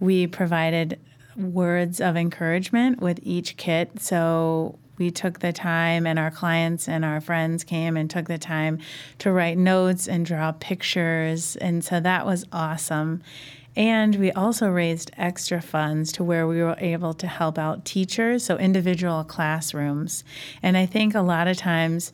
we 0.00 0.26
provided 0.26 0.98
words 1.36 2.00
of 2.00 2.16
encouragement 2.16 3.00
with 3.00 3.20
each 3.22 3.56
kit. 3.56 4.00
So 4.00 4.78
we 4.98 5.10
took 5.10 5.40
the 5.40 5.52
time, 5.52 6.06
and 6.06 6.18
our 6.18 6.30
clients 6.30 6.88
and 6.88 7.04
our 7.04 7.20
friends 7.20 7.64
came 7.64 7.96
and 7.96 8.08
took 8.10 8.26
the 8.26 8.38
time 8.38 8.78
to 9.18 9.32
write 9.32 9.58
notes 9.58 10.08
and 10.08 10.24
draw 10.24 10.52
pictures. 10.52 11.56
And 11.56 11.84
so 11.84 12.00
that 12.00 12.24
was 12.24 12.44
awesome. 12.52 13.22
And 13.74 14.16
we 14.16 14.30
also 14.32 14.68
raised 14.68 15.10
extra 15.16 15.62
funds 15.62 16.12
to 16.12 16.24
where 16.24 16.46
we 16.46 16.62
were 16.62 16.76
able 16.78 17.14
to 17.14 17.26
help 17.26 17.58
out 17.58 17.84
teachers, 17.84 18.44
so 18.44 18.58
individual 18.58 19.24
classrooms. 19.24 20.24
And 20.62 20.76
I 20.76 20.86
think 20.86 21.14
a 21.14 21.22
lot 21.22 21.48
of 21.48 21.56
times 21.56 22.12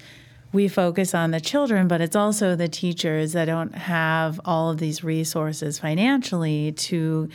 we 0.52 0.68
focus 0.68 1.14
on 1.14 1.30
the 1.30 1.40
children, 1.40 1.88
but 1.88 2.00
it's 2.00 2.16
also 2.16 2.56
the 2.56 2.68
teachers 2.68 3.32
that 3.32 3.46
don't 3.46 3.74
have 3.74 4.40
all 4.44 4.70
of 4.70 4.78
these 4.78 5.04
resources 5.04 5.78
financially 5.78 6.72
to 6.72 7.28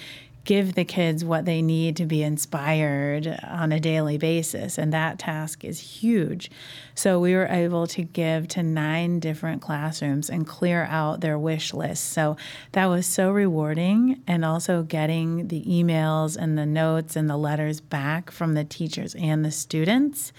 give 0.45 0.75
the 0.75 0.83
kids 0.83 1.23
what 1.23 1.45
they 1.45 1.61
need 1.61 1.95
to 1.95 2.05
be 2.05 2.21
inspired 2.21 3.39
on 3.43 3.71
a 3.71 3.79
daily 3.79 4.17
basis. 4.17 4.77
And 4.77 4.91
that 4.91 5.19
task 5.19 5.63
is 5.63 5.79
huge. 5.79 6.51
So 6.95 7.19
we 7.19 7.33
were 7.33 7.47
able 7.47 7.87
to 7.87 8.03
give 8.03 8.47
to 8.49 8.63
nine 8.63 9.19
different 9.19 9.61
classrooms 9.61 10.29
and 10.29 10.45
clear 10.45 10.83
out 10.89 11.21
their 11.21 11.39
wish 11.39 11.73
list. 11.73 12.11
So 12.11 12.35
that 12.73 12.87
was 12.87 13.05
so 13.05 13.31
rewarding. 13.31 14.21
And 14.27 14.43
also 14.43 14.83
getting 14.83 15.47
the 15.47 15.63
emails 15.63 16.35
and 16.35 16.57
the 16.57 16.65
notes 16.65 17.15
and 17.15 17.29
the 17.29 17.37
letters 17.37 17.79
back 17.79 18.29
from 18.29 18.53
the 18.53 18.65
teachers 18.65 19.15
and 19.15 19.45
the 19.45 19.51
students. 19.51 20.33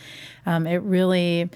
Um, 0.44 0.66
it 0.66 0.82
really 0.82 1.48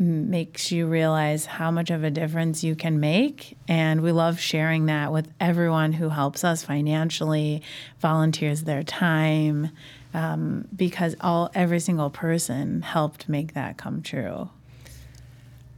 makes 0.00 0.72
you 0.72 0.86
realize 0.86 1.44
how 1.44 1.70
much 1.70 1.90
of 1.90 2.02
a 2.02 2.10
difference 2.10 2.64
you 2.64 2.74
can 2.74 3.00
make. 3.00 3.58
And 3.68 4.00
we 4.00 4.12
love 4.12 4.40
sharing 4.40 4.86
that 4.86 5.12
with 5.12 5.28
everyone 5.38 5.92
who 5.92 6.08
helps 6.08 6.42
us 6.42 6.64
financially, 6.64 7.62
volunteers 8.00 8.62
their 8.62 8.82
time, 8.82 9.70
um, 10.14 10.66
because 10.74 11.14
all 11.20 11.50
every 11.54 11.80
single 11.80 12.08
person 12.08 12.80
helped 12.80 13.28
make 13.28 13.52
that 13.52 13.76
come 13.76 14.00
true. 14.00 14.48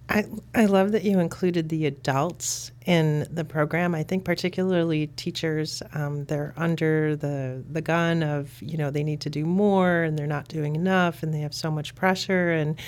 I, 0.08 0.26
I 0.54 0.66
love 0.66 0.92
that 0.92 1.04
you 1.04 1.20
included 1.20 1.68
the 1.68 1.86
adults 1.86 2.70
in 2.84 3.26
the 3.30 3.44
program. 3.44 3.94
I 3.94 4.02
think 4.02 4.24
particularly 4.24 5.06
teachers, 5.06 5.82
um, 5.94 6.26
they're 6.26 6.52
under 6.56 7.16
the 7.16 7.64
the 7.70 7.80
gun 7.80 8.22
of 8.22 8.60
you 8.60 8.76
know 8.76 8.90
they 8.90 9.04
need 9.04 9.22
to 9.22 9.30
do 9.30 9.46
more 9.46 10.02
and 10.02 10.18
they're 10.18 10.26
not 10.26 10.48
doing 10.48 10.76
enough 10.76 11.22
and 11.22 11.32
they 11.32 11.40
have 11.40 11.54
so 11.54 11.70
much 11.70 11.94
pressure 11.94 12.50
and 12.52 12.78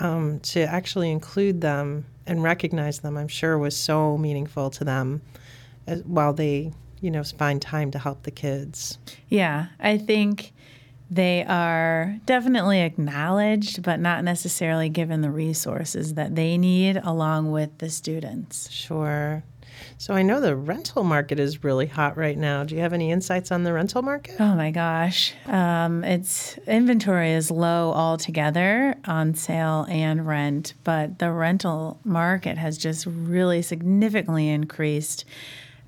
um, 0.00 0.40
to 0.40 0.60
actually 0.62 1.10
include 1.10 1.60
them 1.60 2.06
and 2.26 2.42
recognize 2.42 3.00
them, 3.00 3.16
I'm 3.16 3.28
sure 3.28 3.58
was 3.58 3.76
so 3.76 4.16
meaningful 4.18 4.70
to 4.70 4.84
them 4.84 5.22
as, 5.86 6.02
while 6.04 6.32
they, 6.32 6.72
you 7.00 7.10
know, 7.10 7.22
find 7.22 7.60
time 7.60 7.90
to 7.92 7.98
help 7.98 8.22
the 8.22 8.30
kids. 8.30 8.98
Yeah, 9.28 9.66
I 9.78 9.98
think 9.98 10.52
they 11.10 11.44
are 11.44 12.18
definitely 12.24 12.80
acknowledged, 12.82 13.82
but 13.82 13.98
not 13.98 14.22
necessarily 14.22 14.88
given 14.88 15.22
the 15.22 15.30
resources 15.30 16.14
that 16.14 16.36
they 16.36 16.56
need 16.56 16.96
along 17.02 17.50
with 17.50 17.78
the 17.78 17.90
students. 17.90 18.70
Sure. 18.70 19.42
So 19.98 20.14
I 20.14 20.22
know 20.22 20.40
the 20.40 20.56
rental 20.56 21.04
market 21.04 21.40
is 21.40 21.64
really 21.64 21.86
hot 21.86 22.16
right 22.16 22.36
now. 22.36 22.64
Do 22.64 22.74
you 22.74 22.80
have 22.80 22.92
any 22.92 23.10
insights 23.10 23.50
on 23.50 23.64
the 23.64 23.72
rental 23.72 24.02
market? 24.02 24.36
Oh 24.38 24.54
my 24.54 24.70
gosh, 24.70 25.34
um, 25.46 26.04
its 26.04 26.58
inventory 26.66 27.32
is 27.32 27.50
low 27.50 27.92
altogether 27.92 28.94
on 29.04 29.34
sale 29.34 29.86
and 29.88 30.26
rent, 30.26 30.74
but 30.84 31.18
the 31.18 31.30
rental 31.30 31.98
market 32.04 32.56
has 32.56 32.78
just 32.78 33.06
really 33.06 33.62
significantly 33.62 34.48
increased. 34.48 35.24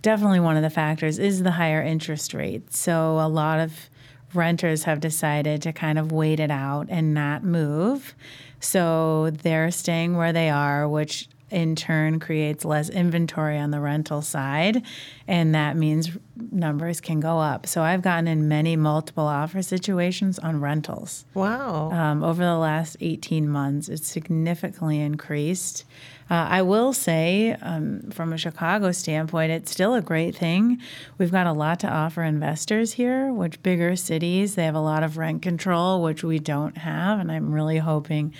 Definitely 0.01 0.41
one 0.41 0.57
of 0.57 0.63
the 0.63 0.71
factors 0.71 1.19
is 1.19 1.43
the 1.43 1.53
higher 1.53 1.83
interest 1.83 2.35
rate. 2.35 2.73
So 2.73 3.21
a 3.21 3.29
lot 3.29 3.61
of 3.61 3.89
renters 4.35 4.85
have 4.85 5.01
decided 5.01 5.63
to 5.63 5.73
kind 5.73 5.99
of 5.99 6.13
wait 6.13 6.41
it 6.41 6.51
out 6.51 6.87
and 6.91 7.15
not 7.15 7.45
move. 7.45 8.15
So 8.61 9.31
they're 9.31 9.71
staying 9.71 10.17
where 10.17 10.33
they 10.33 10.51
are, 10.51 10.89
which 10.89 11.29
in 11.53 11.77
turn 11.77 12.19
creates 12.19 12.65
less 12.65 12.89
inventory 12.89 13.59
on 13.59 13.71
the 13.71 13.81
rental 13.81 14.23
side, 14.23 14.83
and 15.29 15.55
that 15.55 15.77
means 15.77 16.11
numbers 16.51 17.01
can 17.01 17.21
go 17.21 17.39
up. 17.39 17.67
So 17.67 17.83
I've 17.83 18.03
gotten 18.03 18.27
in 18.27 18.49
many 18.49 18.77
multiple 18.77 19.27
offer 19.27 19.63
situations 19.63 20.39
on 20.39 20.61
rentals. 20.61 21.25
Wow. 21.35 21.91
Um, 21.91 22.25
over 22.25 22.43
the 22.43 22.57
last 22.57 22.97
18 23.01 23.49
months, 23.49 23.89
it's 23.89 24.09
significantly 24.09 25.01
increased. 25.01 25.85
Uh, 26.31 26.49
I 26.49 26.63
will 26.63 26.95
say, 26.95 27.57
um, 27.61 28.11
from 28.11 28.33
a 28.33 28.39
Chicago 28.39 28.91
standpoint, 28.93 29.53
it's 29.53 29.71
still 29.71 29.95
a 29.95 30.01
great 30.01 30.35
thing. 30.35 30.81
We've 31.19 31.31
got 31.31 31.47
a 31.47 31.53
lot 31.53 31.81
to 31.81 31.89
offer 31.89 32.23
investors 32.23 32.93
here, 32.95 33.31
which 33.33 33.63
bigger 33.63 33.97
cities, 33.97 34.55
they 34.55 34.65
have 34.65 34.75
a 34.75 34.81
lot 34.81 35.03
of 35.03 35.19
rent 35.19 35.43
control, 35.43 36.03
which 36.03 36.25
we 36.25 36.39
don't 36.39 36.79
have. 36.79 37.21
And 37.21 37.31
I'm 37.31 37.53
really 37.53 37.79
hoping 37.79 38.33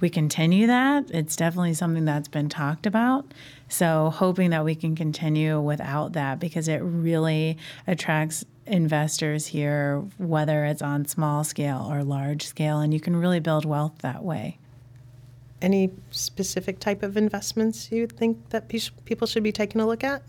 we 0.00 0.10
continue 0.10 0.66
that. 0.66 1.10
It's 1.10 1.36
definitely 1.36 1.74
something 1.74 2.04
that's 2.04 2.28
been 2.28 2.48
talked 2.48 2.86
about. 2.86 3.32
So, 3.68 4.10
hoping 4.10 4.50
that 4.50 4.64
we 4.64 4.74
can 4.74 4.94
continue 4.94 5.60
without 5.60 6.12
that 6.12 6.38
because 6.38 6.68
it 6.68 6.78
really 6.78 7.58
attracts 7.86 8.44
investors 8.66 9.46
here, 9.46 10.04
whether 10.18 10.64
it's 10.64 10.82
on 10.82 11.06
small 11.06 11.44
scale 11.44 11.86
or 11.90 12.02
large 12.04 12.46
scale, 12.46 12.80
and 12.80 12.92
you 12.92 13.00
can 13.00 13.16
really 13.16 13.40
build 13.40 13.64
wealth 13.64 13.98
that 14.00 14.22
way. 14.22 14.58
Any 15.62 15.90
specific 16.10 16.78
type 16.78 17.02
of 17.02 17.16
investments 17.16 17.90
you 17.90 18.06
think 18.06 18.50
that 18.50 18.68
people 18.68 19.26
should 19.26 19.42
be 19.42 19.52
taking 19.52 19.80
a 19.80 19.86
look 19.86 20.04
at? 20.04 20.22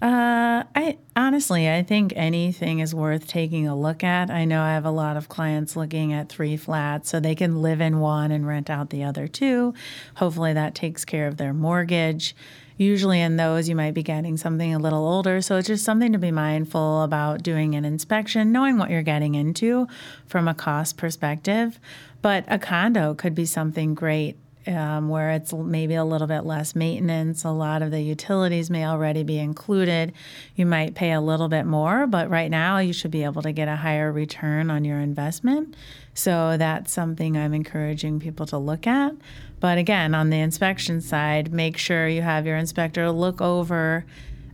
Uh, 0.00 0.62
I 0.76 0.98
honestly, 1.16 1.68
I 1.68 1.82
think 1.82 2.12
anything 2.14 2.78
is 2.78 2.94
worth 2.94 3.26
taking 3.26 3.66
a 3.66 3.76
look 3.76 4.04
at. 4.04 4.30
I 4.30 4.44
know 4.44 4.62
I 4.62 4.74
have 4.74 4.84
a 4.84 4.92
lot 4.92 5.16
of 5.16 5.28
clients 5.28 5.74
looking 5.74 6.12
at 6.12 6.28
three 6.28 6.56
flats 6.56 7.10
so 7.10 7.18
they 7.18 7.34
can 7.34 7.62
live 7.62 7.80
in 7.80 7.98
one 7.98 8.30
and 8.30 8.46
rent 8.46 8.70
out 8.70 8.90
the 8.90 9.02
other 9.02 9.26
two. 9.26 9.74
Hopefully, 10.16 10.52
that 10.52 10.76
takes 10.76 11.04
care 11.04 11.26
of 11.26 11.36
their 11.36 11.52
mortgage. 11.52 12.36
Usually, 12.76 13.20
in 13.20 13.36
those, 13.38 13.68
you 13.68 13.74
might 13.74 13.94
be 13.94 14.04
getting 14.04 14.36
something 14.36 14.72
a 14.72 14.78
little 14.78 15.04
older. 15.04 15.40
So, 15.40 15.56
it's 15.56 15.66
just 15.66 15.84
something 15.84 16.12
to 16.12 16.18
be 16.18 16.30
mindful 16.30 17.02
about 17.02 17.42
doing 17.42 17.74
an 17.74 17.84
inspection, 17.84 18.52
knowing 18.52 18.78
what 18.78 18.90
you're 18.90 19.02
getting 19.02 19.34
into 19.34 19.88
from 20.26 20.46
a 20.46 20.54
cost 20.54 20.96
perspective. 20.96 21.80
But 22.22 22.44
a 22.46 22.60
condo 22.60 23.14
could 23.14 23.34
be 23.34 23.46
something 23.46 23.94
great 23.94 24.36
um, 24.68 25.08
where 25.08 25.30
it's 25.30 25.52
maybe 25.52 25.94
a 25.94 26.04
little 26.04 26.26
bit 26.26 26.44
less 26.44 26.74
maintenance. 26.74 27.44
A 27.44 27.50
lot 27.50 27.82
of 27.82 27.90
the 27.90 28.00
utilities 28.00 28.70
may 28.70 28.84
already 28.84 29.22
be 29.22 29.38
included. 29.38 30.12
You 30.54 30.66
might 30.66 30.94
pay 30.94 31.12
a 31.12 31.20
little 31.20 31.48
bit 31.48 31.64
more, 31.64 32.06
but 32.06 32.28
right 32.30 32.50
now 32.50 32.78
you 32.78 32.92
should 32.92 33.10
be 33.10 33.24
able 33.24 33.42
to 33.42 33.52
get 33.52 33.68
a 33.68 33.76
higher 33.76 34.12
return 34.12 34.70
on 34.70 34.84
your 34.84 35.00
investment. 35.00 35.74
So 36.14 36.56
that's 36.56 36.92
something 36.92 37.36
I'm 37.36 37.54
encouraging 37.54 38.20
people 38.20 38.46
to 38.46 38.58
look 38.58 38.86
at. 38.86 39.14
But 39.60 39.78
again, 39.78 40.14
on 40.14 40.30
the 40.30 40.40
inspection 40.40 41.00
side, 41.00 41.52
make 41.52 41.76
sure 41.76 42.08
you 42.08 42.22
have 42.22 42.46
your 42.46 42.56
inspector 42.56 43.10
look 43.10 43.40
over 43.40 44.04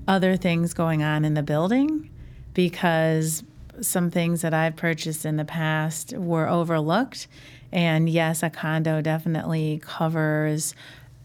other 0.07 0.37
things 0.37 0.75
going 0.75 1.03
on 1.03 1.25
in 1.25 1.35
the 1.35 1.43
building 1.43 2.11
because 2.53 3.43
some 3.81 4.11
things 4.11 4.43
that 4.43 4.55
I've 4.55 4.77
purchased 4.77 5.25
in 5.27 5.37
the 5.37 5.45
past 5.45 6.13
were 6.13 6.49
overlooked 6.49 7.27
and 7.75 8.09
yes, 8.09 8.45
a 8.45 8.49
condo 8.49 9.03
definitely 9.03 9.83
covers 9.85 10.77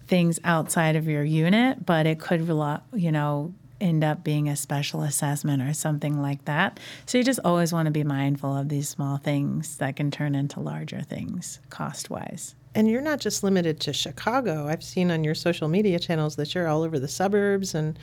things 0.08 0.40
outside 0.44 0.96
of 0.96 1.08
your 1.08 1.24
unit, 1.24 1.86
but 1.86 2.08
it 2.08 2.20
could, 2.20 2.42
you 2.94 3.12
know, 3.12 3.54
end 3.80 4.04
up 4.04 4.24
being 4.24 4.50
a 4.50 4.56
special 4.56 5.04
assessment 5.04 5.62
or 5.62 5.74
something 5.74 6.20
like 6.22 6.44
that. 6.46 6.80
So 7.06 7.20
you 7.20 7.24
just 7.24 7.40
always 7.46 7.72
want 7.72 7.86
to 7.86 7.92
be 7.92 8.04
mindful 8.04 8.58
of 8.58 8.68
these 8.68 8.90
small 8.90 9.18
things 9.18 9.78
that 9.78 9.96
can 9.96 10.10
turn 10.10 10.34
into 10.34 10.60
larger 10.60 11.02
things 11.02 11.60
cost 11.70 12.10
wise. 12.10 12.56
And 12.74 12.90
you're 12.90 13.02
not 13.02 13.20
just 13.20 13.44
limited 13.44 13.80
to 13.82 13.94
Chicago. 13.94 14.68
I've 14.68 14.84
seen 14.84 15.12
on 15.12 15.24
your 15.24 15.36
social 15.36 15.68
media 15.68 16.00
channels 16.00 16.36
that 16.38 16.56
you're 16.56 16.68
all 16.68 16.82
over 16.82 17.00
the 17.00 17.08
suburbs 17.08 17.76
and 17.76 17.98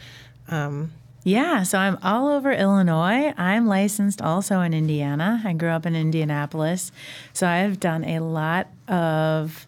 um, 0.48 0.92
yeah, 1.26 1.64
so 1.64 1.78
I'm 1.78 1.99
all 2.04 2.28
over 2.28 2.52
Illinois. 2.52 3.35
I'm 3.37 3.66
licensed 3.66 4.23
also 4.23 4.61
in 4.61 4.73
Indiana. 4.73 5.42
I 5.45 5.54
grew 5.54 5.71
up 5.71 5.85
in 5.85 5.97
Indianapolis. 5.97 6.92
So 7.33 7.49
I've 7.49 7.80
done 7.80 8.04
a 8.04 8.21
lot 8.21 8.68
of 8.87 9.66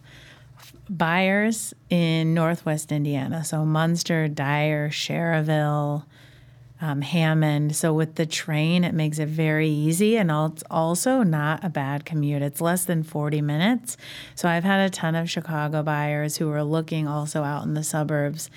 buyers 0.88 1.74
in 1.90 2.32
Northwest 2.32 2.92
Indiana. 2.92 3.44
So 3.44 3.64
Munster, 3.64 4.28
Dyer, 4.28 4.88
Schererville, 4.90 6.04
um, 6.80 7.00
Hammond. 7.00 7.74
So 7.74 7.92
with 7.92 8.14
the 8.14 8.24
train, 8.24 8.84
it 8.84 8.94
makes 8.94 9.18
it 9.18 9.26
very 9.26 9.68
easy, 9.68 10.16
and 10.16 10.30
it's 10.30 10.62
also 10.70 11.24
not 11.24 11.64
a 11.64 11.68
bad 11.68 12.04
commute. 12.04 12.40
It's 12.40 12.60
less 12.60 12.84
than 12.84 13.02
40 13.02 13.42
minutes. 13.42 13.96
So 14.36 14.48
I've 14.48 14.62
had 14.62 14.86
a 14.86 14.90
ton 14.90 15.16
of 15.16 15.28
Chicago 15.28 15.82
buyers 15.82 16.36
who 16.36 16.48
are 16.52 16.62
looking 16.62 17.08
also 17.08 17.42
out 17.42 17.64
in 17.64 17.74
the 17.74 17.82
suburbs 17.82 18.48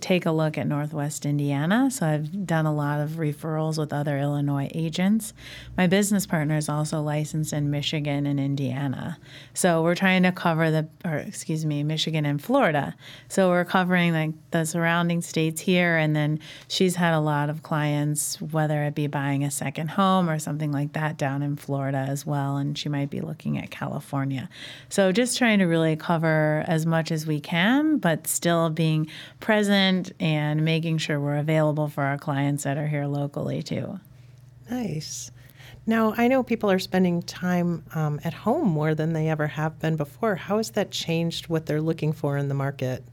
take 0.00 0.24
a 0.24 0.30
look 0.30 0.56
at 0.56 0.66
Northwest 0.66 1.26
Indiana. 1.26 1.90
So 1.90 2.06
I've 2.06 2.46
done 2.46 2.64
a 2.64 2.74
lot 2.74 3.00
of 3.00 3.10
referrals 3.10 3.78
with 3.78 3.92
other 3.92 4.18
Illinois 4.18 4.70
agents. 4.74 5.34
My 5.76 5.86
business 5.86 6.26
partner 6.26 6.56
is 6.56 6.68
also 6.68 7.02
licensed 7.02 7.52
in 7.52 7.70
Michigan 7.70 8.26
and 8.26 8.40
Indiana. 8.40 9.18
So 9.52 9.82
we're 9.82 9.94
trying 9.94 10.22
to 10.22 10.32
cover 10.32 10.70
the, 10.70 10.88
or 11.04 11.16
excuse 11.16 11.66
me, 11.66 11.82
Michigan 11.82 12.24
and 12.24 12.42
Florida. 12.42 12.94
So 13.28 13.50
we're 13.50 13.66
covering 13.66 14.12
like 14.14 14.30
the 14.50 14.64
surrounding 14.64 15.20
states 15.20 15.60
here. 15.60 15.96
And 15.98 16.16
then 16.16 16.40
she's 16.68 16.96
had 16.96 17.12
a 17.12 17.20
lot 17.20 17.50
of 17.50 17.62
clients, 17.62 18.40
whether 18.40 18.82
it 18.84 18.94
be 18.94 19.08
buying 19.08 19.44
a 19.44 19.50
second 19.50 19.90
home 19.90 20.30
or 20.30 20.38
something 20.38 20.72
like 20.72 20.94
that 20.94 21.18
down 21.18 21.42
in 21.42 21.56
Florida 21.56 21.98
as 21.98 22.24
well. 22.24 22.56
And 22.56 22.78
she 22.78 22.88
might 22.88 23.10
be 23.10 23.20
looking 23.20 23.58
at 23.58 23.70
California. 23.70 24.48
So 24.88 25.12
just 25.12 25.36
trying 25.36 25.58
to 25.58 25.66
really 25.66 25.96
cover 25.96 26.64
as 26.66 26.86
much 26.86 27.10
as 27.10 27.26
we 27.26 27.40
can, 27.40 27.98
but 27.98 28.26
still 28.26 28.70
being 28.70 29.08
present 29.38 29.65
present 29.66 30.12
and 30.20 30.64
making 30.64 30.98
sure 30.98 31.18
we're 31.18 31.36
available 31.36 31.88
for 31.88 32.04
our 32.04 32.18
clients 32.18 32.64
that 32.64 32.78
are 32.78 32.86
here 32.86 33.06
locally 33.06 33.62
too. 33.62 33.98
Nice. 34.70 35.30
Now, 35.86 36.14
I 36.16 36.28
know 36.28 36.42
people 36.42 36.70
are 36.70 36.78
spending 36.78 37.22
time 37.22 37.84
um, 37.94 38.20
at 38.24 38.32
home 38.32 38.68
more 38.68 38.94
than 38.94 39.12
they 39.12 39.28
ever 39.28 39.46
have 39.46 39.78
been 39.78 39.96
before. 39.96 40.36
How 40.36 40.56
has 40.56 40.70
that 40.70 40.90
changed 40.90 41.48
what 41.48 41.66
they're 41.66 41.80
looking 41.80 42.12
for 42.12 42.36
in 42.36 42.48
the 42.48 42.54
market? 42.54 43.04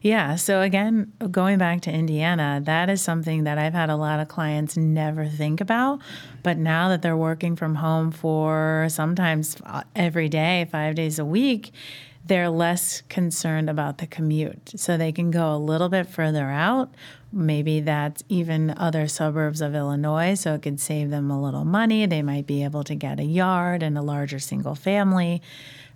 Yeah. 0.00 0.36
So, 0.36 0.62
again, 0.62 1.12
going 1.30 1.58
back 1.58 1.82
to 1.82 1.92
Indiana, 1.92 2.60
that 2.64 2.88
is 2.88 3.02
something 3.02 3.44
that 3.44 3.58
I've 3.58 3.74
had 3.74 3.90
a 3.90 3.96
lot 3.96 4.20
of 4.20 4.28
clients 4.28 4.76
never 4.76 5.26
think 5.26 5.60
about. 5.60 6.00
But 6.42 6.56
now 6.56 6.88
that 6.88 7.02
they're 7.02 7.16
working 7.16 7.56
from 7.56 7.76
home 7.76 8.10
for 8.10 8.86
sometimes 8.90 9.56
uh, 9.64 9.82
every 9.94 10.28
day, 10.28 10.68
five 10.70 10.94
days 10.94 11.18
a 11.18 11.24
week, 11.24 11.72
they're 12.26 12.50
less 12.50 13.02
concerned 13.02 13.70
about 13.70 13.98
the 13.98 14.06
commute. 14.06 14.72
So 14.76 14.96
they 14.96 15.12
can 15.12 15.30
go 15.30 15.54
a 15.54 15.58
little 15.58 15.88
bit 15.88 16.08
further 16.08 16.44
out. 16.44 16.92
Maybe 17.32 17.80
that's 17.80 18.22
even 18.28 18.70
other 18.76 19.06
suburbs 19.06 19.60
of 19.60 19.74
Illinois, 19.74 20.34
so 20.34 20.54
it 20.54 20.62
could 20.62 20.80
save 20.80 21.10
them 21.10 21.30
a 21.30 21.40
little 21.40 21.64
money. 21.64 22.06
They 22.06 22.22
might 22.22 22.46
be 22.46 22.64
able 22.64 22.82
to 22.84 22.94
get 22.94 23.20
a 23.20 23.24
yard 23.24 23.82
and 23.82 23.96
a 23.96 24.02
larger 24.02 24.38
single 24.38 24.74
family. 24.74 25.42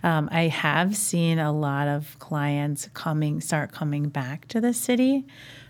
Um, 0.03 0.29
I 0.31 0.47
have 0.47 0.95
seen 0.95 1.39
a 1.39 1.51
lot 1.51 1.87
of 1.87 2.17
clients 2.19 2.89
coming, 2.93 3.41
start 3.41 3.71
coming 3.71 4.09
back 4.09 4.47
to 4.49 4.61
the 4.61 4.73
city, 4.73 5.25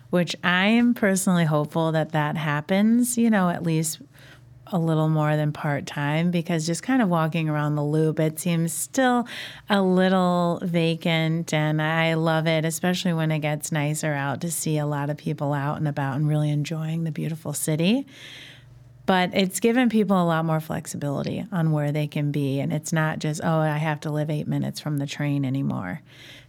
which 0.09 0.35
I 0.43 0.67
am 0.67 0.93
personally 0.93 1.45
hopeful 1.45 1.91
that 1.93 2.11
that 2.11 2.37
happens, 2.37 3.17
you 3.17 3.29
know, 3.29 3.49
at 3.49 3.63
least 3.63 4.01
a 4.71 4.79
little 4.79 5.09
more 5.09 5.35
than 5.35 5.51
part 5.51 5.85
time 5.85 6.31
because 6.31 6.65
just 6.65 6.83
kind 6.83 7.01
of 7.01 7.09
walking 7.09 7.49
around 7.49 7.75
the 7.75 7.83
loop, 7.83 8.19
it 8.19 8.39
seems 8.39 8.73
still 8.73 9.27
a 9.69 9.81
little 9.81 10.59
vacant. 10.63 11.53
And 11.53 11.81
I 11.81 12.13
love 12.13 12.47
it, 12.47 12.65
especially 12.65 13.13
when 13.13 13.31
it 13.31 13.39
gets 13.39 13.71
nicer 13.71 14.13
out 14.13 14.41
to 14.41 14.51
see 14.51 14.77
a 14.77 14.85
lot 14.85 15.09
of 15.09 15.17
people 15.17 15.53
out 15.53 15.77
and 15.77 15.87
about 15.87 16.15
and 16.15 16.27
really 16.27 16.49
enjoying 16.49 17.03
the 17.03 17.11
beautiful 17.11 17.53
city 17.53 18.05
but 19.11 19.29
it's 19.33 19.59
given 19.59 19.89
people 19.89 20.15
a 20.15 20.23
lot 20.23 20.45
more 20.45 20.61
flexibility 20.61 21.45
on 21.51 21.73
where 21.73 21.91
they 21.91 22.07
can 22.07 22.31
be 22.31 22.61
and 22.61 22.71
it's 22.71 22.93
not 22.93 23.19
just 23.19 23.41
oh 23.43 23.59
i 23.59 23.75
have 23.75 23.99
to 23.99 24.09
live 24.09 24.29
eight 24.29 24.47
minutes 24.47 24.79
from 24.79 24.99
the 24.99 25.05
train 25.05 25.43
anymore. 25.43 25.99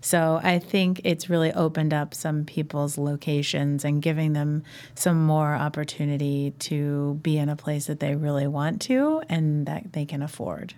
So 0.01 0.39
i 0.45 0.61
think 0.61 1.01
it's 1.03 1.29
really 1.29 1.53
opened 1.53 1.93
up 1.93 2.15
some 2.15 2.45
people's 2.45 2.97
locations 2.97 3.85
and 3.85 4.01
giving 4.01 4.33
them 4.33 4.63
some 4.95 5.27
more 5.27 5.57
opportunity 5.57 6.53
to 6.61 7.19
be 7.21 7.37
in 7.37 7.49
a 7.49 7.57
place 7.57 7.87
that 7.87 7.99
they 7.99 8.15
really 8.15 8.47
want 8.47 8.81
to 8.83 9.25
and 9.29 9.67
that 9.67 9.93
they 9.93 10.05
can 10.05 10.23
afford. 10.23 10.75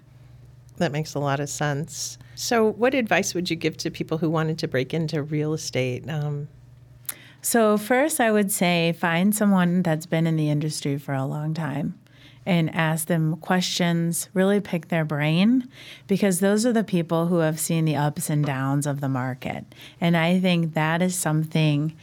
That 0.78 0.90
makes 0.90 1.12
a 1.12 1.18
lot 1.18 1.38
of 1.38 1.50
sense. 1.50 2.16
So 2.34 2.72
what 2.72 2.94
advice 2.94 3.34
would 3.34 3.50
you 3.50 3.56
give 3.56 3.76
to 3.76 3.90
people 3.90 4.16
who 4.16 4.30
wanted 4.30 4.58
to 4.60 4.68
break 4.68 4.94
into 4.94 5.22
real 5.22 5.52
estate? 5.52 6.08
Um, 6.08 6.48
so, 7.44 7.76
first, 7.76 8.22
I 8.22 8.32
would 8.32 8.50
say 8.50 8.94
find 8.98 9.34
someone 9.34 9.82
that's 9.82 10.06
been 10.06 10.26
in 10.26 10.36
the 10.36 10.48
industry 10.48 10.96
for 10.96 11.12
a 11.12 11.26
long 11.26 11.52
time 11.52 11.98
and 12.46 12.74
ask 12.74 13.06
them 13.06 13.36
questions, 13.36 14.30
really 14.32 14.60
pick 14.60 14.88
their 14.88 15.04
brain, 15.04 15.68
because 16.06 16.40
those 16.40 16.64
are 16.64 16.72
the 16.72 16.82
people 16.82 17.26
who 17.26 17.38
have 17.38 17.60
seen 17.60 17.84
the 17.84 17.96
ups 17.96 18.30
and 18.30 18.46
downs 18.46 18.86
of 18.86 19.02
the 19.02 19.08
market. 19.10 19.66
And 20.00 20.16
I 20.16 20.40
think 20.40 20.72
that 20.72 21.02
is 21.02 21.14
something 21.14 21.94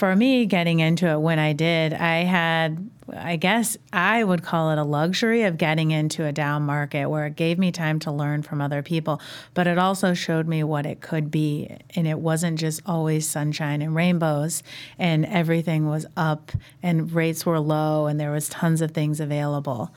for 0.00 0.16
me 0.16 0.46
getting 0.46 0.80
into 0.80 1.06
it 1.08 1.20
when 1.20 1.38
I 1.38 1.52
did, 1.52 1.92
I 1.92 2.24
had, 2.24 2.88
I 3.14 3.36
guess 3.36 3.76
I 3.92 4.24
would 4.24 4.42
call 4.42 4.70
it 4.70 4.78
a 4.78 4.82
luxury 4.82 5.42
of 5.42 5.58
getting 5.58 5.90
into 5.90 6.24
a 6.24 6.32
down 6.32 6.62
market 6.62 7.10
where 7.10 7.26
it 7.26 7.36
gave 7.36 7.58
me 7.58 7.70
time 7.70 7.98
to 8.00 8.10
learn 8.10 8.40
from 8.42 8.62
other 8.62 8.82
people, 8.82 9.20
but 9.52 9.66
it 9.66 9.76
also 9.76 10.14
showed 10.14 10.48
me 10.48 10.64
what 10.64 10.86
it 10.86 11.02
could 11.02 11.30
be. 11.30 11.76
And 11.94 12.06
it 12.06 12.18
wasn't 12.18 12.58
just 12.58 12.80
always 12.86 13.28
sunshine 13.28 13.82
and 13.82 13.94
rainbows, 13.94 14.62
and 14.98 15.26
everything 15.26 15.86
was 15.86 16.06
up 16.16 16.50
and 16.82 17.12
rates 17.12 17.44
were 17.44 17.60
low, 17.60 18.06
and 18.06 18.18
there 18.18 18.30
was 18.30 18.48
tons 18.48 18.80
of 18.80 18.92
things 18.92 19.20
available. 19.20 19.92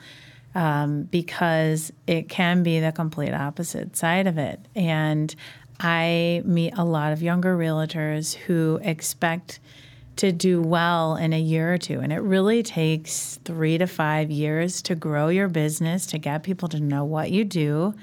Um, 0.54 1.04
because 1.04 1.92
it 2.06 2.28
can 2.28 2.62
be 2.62 2.78
the 2.78 2.92
complete 2.92 3.32
opposite 3.32 3.96
side 3.96 4.26
of 4.26 4.36
it. 4.36 4.60
And 4.76 5.34
I 5.80 6.42
meet 6.44 6.74
a 6.76 6.84
lot 6.84 7.12
of 7.12 7.22
younger 7.22 7.56
realtors 7.56 8.34
who 8.34 8.78
expect 8.82 9.60
to 10.16 10.30
do 10.32 10.62
well 10.62 11.16
in 11.16 11.32
a 11.32 11.40
year 11.40 11.74
or 11.74 11.78
two. 11.78 12.00
And 12.00 12.12
it 12.12 12.20
really 12.20 12.62
takes 12.62 13.38
three 13.44 13.78
to 13.78 13.86
five 13.86 14.30
years 14.30 14.80
to 14.82 14.94
grow 14.94 15.28
your 15.28 15.48
business, 15.48 16.06
to 16.06 16.18
get 16.18 16.42
people 16.42 16.68
to 16.68 16.80
know 16.80 17.04
what 17.04 17.30
you 17.30 17.44
do, 17.44 17.94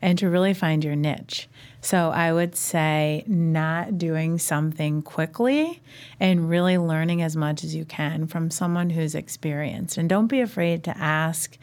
and 0.00 0.18
to 0.18 0.30
really 0.30 0.54
find 0.54 0.82
your 0.82 0.96
niche. 0.96 1.48
So 1.80 2.10
I 2.10 2.32
would 2.32 2.56
say 2.56 3.24
not 3.26 3.98
doing 3.98 4.38
something 4.38 5.02
quickly 5.02 5.80
and 6.18 6.50
really 6.50 6.78
learning 6.78 7.22
as 7.22 7.36
much 7.36 7.62
as 7.62 7.74
you 7.74 7.84
can 7.84 8.26
from 8.26 8.50
someone 8.50 8.90
who's 8.90 9.14
experienced. 9.14 9.96
And 9.96 10.08
don't 10.08 10.26
be 10.26 10.40
afraid 10.40 10.82
to 10.84 10.98
ask 10.98 11.56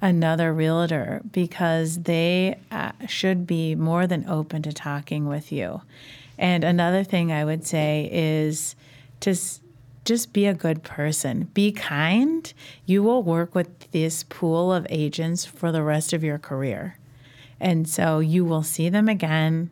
another 0.00 0.52
realtor 0.52 1.22
because 1.30 2.02
they 2.02 2.58
uh, 2.72 2.90
should 3.06 3.46
be 3.46 3.74
more 3.76 4.06
than 4.06 4.28
open 4.28 4.62
to 4.62 4.72
talking 4.72 5.28
with 5.28 5.52
you. 5.52 5.82
And 6.36 6.64
another 6.64 7.04
thing 7.04 7.30
I 7.30 7.44
would 7.44 7.64
say 7.64 8.08
is, 8.10 8.74
to 9.22 9.34
just 10.04 10.32
be 10.32 10.46
a 10.46 10.54
good 10.54 10.82
person. 10.82 11.44
Be 11.54 11.72
kind. 11.72 12.52
You 12.86 13.02
will 13.02 13.22
work 13.22 13.54
with 13.54 13.90
this 13.92 14.24
pool 14.24 14.72
of 14.72 14.86
agents 14.90 15.44
for 15.44 15.72
the 15.72 15.82
rest 15.82 16.12
of 16.12 16.24
your 16.24 16.38
career. 16.38 16.98
And 17.60 17.88
so 17.88 18.18
you 18.18 18.44
will 18.44 18.64
see 18.64 18.88
them 18.88 19.08
again. 19.08 19.70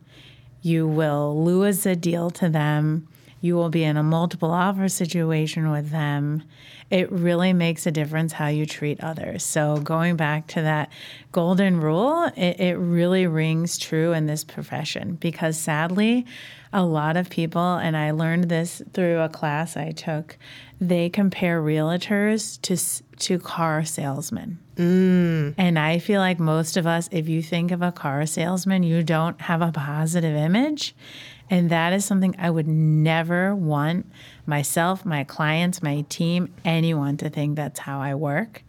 You 0.62 0.86
will 0.86 1.42
lose 1.42 1.84
a 1.84 1.96
deal 1.96 2.30
to 2.30 2.48
them. 2.48 3.08
You 3.40 3.56
will 3.56 3.70
be 3.70 3.84
in 3.84 3.96
a 3.96 4.02
multiple 4.02 4.50
offer 4.50 4.88
situation 4.88 5.70
with 5.70 5.90
them. 5.90 6.42
It 6.90 7.10
really 7.10 7.52
makes 7.52 7.86
a 7.86 7.90
difference 7.90 8.32
how 8.32 8.48
you 8.48 8.66
treat 8.66 9.00
others. 9.02 9.42
So, 9.42 9.78
going 9.78 10.16
back 10.16 10.46
to 10.48 10.62
that 10.62 10.90
golden 11.32 11.80
rule, 11.80 12.30
it, 12.36 12.60
it 12.60 12.76
really 12.76 13.26
rings 13.26 13.78
true 13.78 14.12
in 14.12 14.26
this 14.26 14.44
profession 14.44 15.14
because 15.14 15.58
sadly, 15.58 16.26
a 16.72 16.84
lot 16.84 17.16
of 17.16 17.30
people, 17.30 17.76
and 17.76 17.96
I 17.96 18.12
learned 18.12 18.44
this 18.44 18.82
through 18.92 19.20
a 19.20 19.28
class 19.28 19.76
I 19.76 19.90
took, 19.90 20.36
they 20.80 21.08
compare 21.08 21.62
realtors 21.62 22.60
to 22.62 22.76
to 23.20 23.38
car 23.38 23.84
salesmen. 23.84 24.58
Mm. 24.76 25.54
And 25.58 25.78
I 25.78 25.98
feel 25.98 26.20
like 26.20 26.40
most 26.40 26.76
of 26.76 26.86
us, 26.86 27.08
if 27.12 27.28
you 27.28 27.42
think 27.42 27.70
of 27.70 27.82
a 27.82 27.92
car 27.92 28.24
salesman, 28.24 28.82
you 28.82 29.02
don't 29.02 29.38
have 29.42 29.60
a 29.60 29.72
positive 29.72 30.34
image. 30.34 30.94
And 31.50 31.68
that 31.70 31.92
is 31.92 32.04
something 32.04 32.34
I 32.38 32.48
would 32.48 32.68
never 32.68 33.54
want 33.54 34.06
myself, 34.46 35.04
my 35.04 35.24
clients, 35.24 35.82
my 35.82 36.06
team, 36.08 36.54
anyone 36.64 37.16
to 37.18 37.28
think 37.28 37.56
that's 37.56 37.80
how 37.80 38.00
I 38.00 38.14
work. 38.14 38.62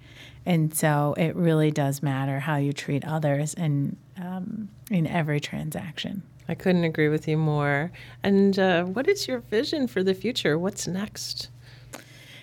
And 0.45 0.75
so 0.75 1.13
it 1.17 1.35
really 1.35 1.69
does 1.69 2.01
matter 2.01 2.39
how 2.39 2.57
you 2.57 2.73
treat 2.73 3.05
others 3.05 3.53
in, 3.53 3.95
um, 4.17 4.69
in 4.89 5.05
every 5.05 5.39
transaction. 5.39 6.23
I 6.49 6.55
couldn't 6.55 6.83
agree 6.83 7.07
with 7.07 7.27
you 7.27 7.37
more. 7.37 7.91
And 8.23 8.57
uh, 8.57 8.83
what 8.83 9.07
is 9.07 9.27
your 9.27 9.39
vision 9.39 9.87
for 9.87 10.01
the 10.03 10.15
future? 10.15 10.57
What's 10.57 10.87
next? 10.87 11.49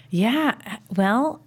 Yeah, 0.08 0.54
well, 0.94 1.42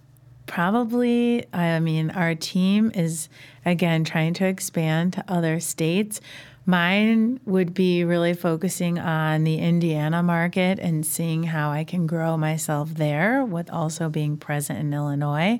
probably, 0.46 1.46
I 1.52 1.80
mean, 1.80 2.10
our 2.10 2.34
team 2.34 2.92
is, 2.94 3.28
again, 3.64 4.04
trying 4.04 4.34
to 4.34 4.46
expand 4.46 5.14
to 5.14 5.24
other 5.26 5.58
states. 5.58 6.20
Mine 6.64 7.40
would 7.44 7.74
be 7.74 8.04
really 8.04 8.34
focusing 8.34 8.98
on 8.98 9.42
the 9.42 9.58
Indiana 9.58 10.22
market 10.22 10.78
and 10.78 11.04
seeing 11.04 11.42
how 11.42 11.70
I 11.70 11.82
can 11.82 12.06
grow 12.06 12.36
myself 12.36 12.94
there 12.94 13.44
with 13.44 13.68
also 13.70 14.08
being 14.08 14.36
present 14.36 14.78
in 14.78 14.94
Illinois, 14.94 15.58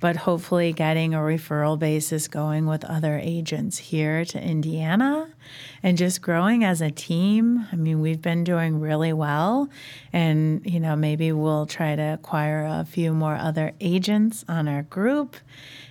but 0.00 0.16
hopefully 0.16 0.72
getting 0.72 1.14
a 1.14 1.18
referral 1.18 1.78
basis 1.78 2.26
going 2.26 2.66
with 2.66 2.84
other 2.84 3.18
agents 3.22 3.78
here 3.78 4.24
to 4.24 4.42
Indiana 4.42 5.29
and 5.82 5.96
just 5.98 6.22
growing 6.22 6.64
as 6.64 6.80
a 6.80 6.90
team. 6.90 7.66
I 7.72 7.76
mean, 7.76 8.00
we've 8.00 8.22
been 8.22 8.44
doing 8.44 8.80
really 8.80 9.12
well, 9.12 9.68
and 10.12 10.64
you 10.64 10.80
know, 10.80 10.96
maybe 10.96 11.32
we'll 11.32 11.66
try 11.66 11.96
to 11.96 12.02
acquire 12.02 12.64
a 12.64 12.84
few 12.84 13.12
more 13.12 13.36
other 13.36 13.72
agents 13.80 14.44
on 14.48 14.68
our 14.68 14.82
group 14.82 15.36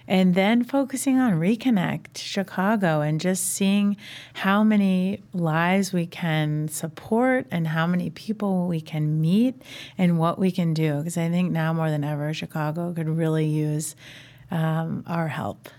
and 0.09 0.33
then 0.33 0.63
focusing 0.63 1.19
on 1.19 1.33
Reconnect 1.33 2.17
Chicago 2.17 3.01
and 3.01 3.21
just 3.21 3.45
seeing 3.45 3.95
how 4.33 4.63
many 4.63 5.21
lives 5.33 5.93
we 5.93 6.07
can 6.07 6.67
support 6.67 7.45
and 7.51 7.67
how 7.67 7.85
many 7.85 8.09
people 8.09 8.67
we 8.67 8.81
can 8.81 9.21
meet 9.21 9.61
and 9.99 10.17
what 10.17 10.39
we 10.39 10.51
can 10.51 10.73
do. 10.73 10.97
Because 10.97 11.15
I 11.15 11.29
think 11.29 11.51
now 11.51 11.73
more 11.73 11.91
than 11.91 12.03
ever, 12.03 12.33
Chicago 12.33 12.91
could 12.91 13.07
really 13.07 13.45
use 13.45 13.95
um, 14.49 15.03
our 15.05 15.27
help. 15.27 15.69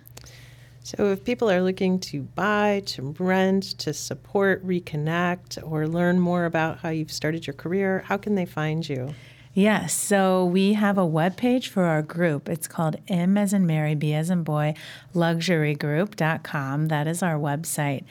So, 0.83 1.13
if 1.13 1.25
people 1.25 1.51
are 1.51 1.63
looking 1.63 1.99
to 2.01 2.23
buy, 2.23 2.83
to 2.87 3.15
rent, 3.19 3.79
to 3.81 3.93
support, 3.93 4.67
reconnect, 4.67 5.63
or 5.63 5.87
learn 5.87 6.19
more 6.19 6.47
about 6.47 6.79
how 6.79 6.89
you've 6.89 7.13
started 7.13 7.47
your 7.47 7.55
career, 7.55 8.03
how 8.07 8.17
can 8.17 8.35
they 8.35 8.47
find 8.47 8.89
you? 8.89 9.15
Yes. 9.53 9.93
So 9.93 10.45
we 10.45 10.75
have 10.75 10.97
a 10.97 11.05
web 11.05 11.37
page 11.37 11.69
for 11.69 11.85
our 11.85 12.03
group. 12.03 12.49
It's 12.49 12.69
called 12.69 12.97
M 13.09 13.37
as 13.37 13.53
in 13.53 13.67
Mary, 13.67 13.97
B 13.97 14.15
as 14.15 14.31
in 14.31 14.45
boy, 14.45 14.75
Luxury 15.13 15.75
luxurygroup.com. 15.75 16.87
That 16.89 17.09
is 17.09 17.23
our 17.23 17.35
website. 17.35 18.05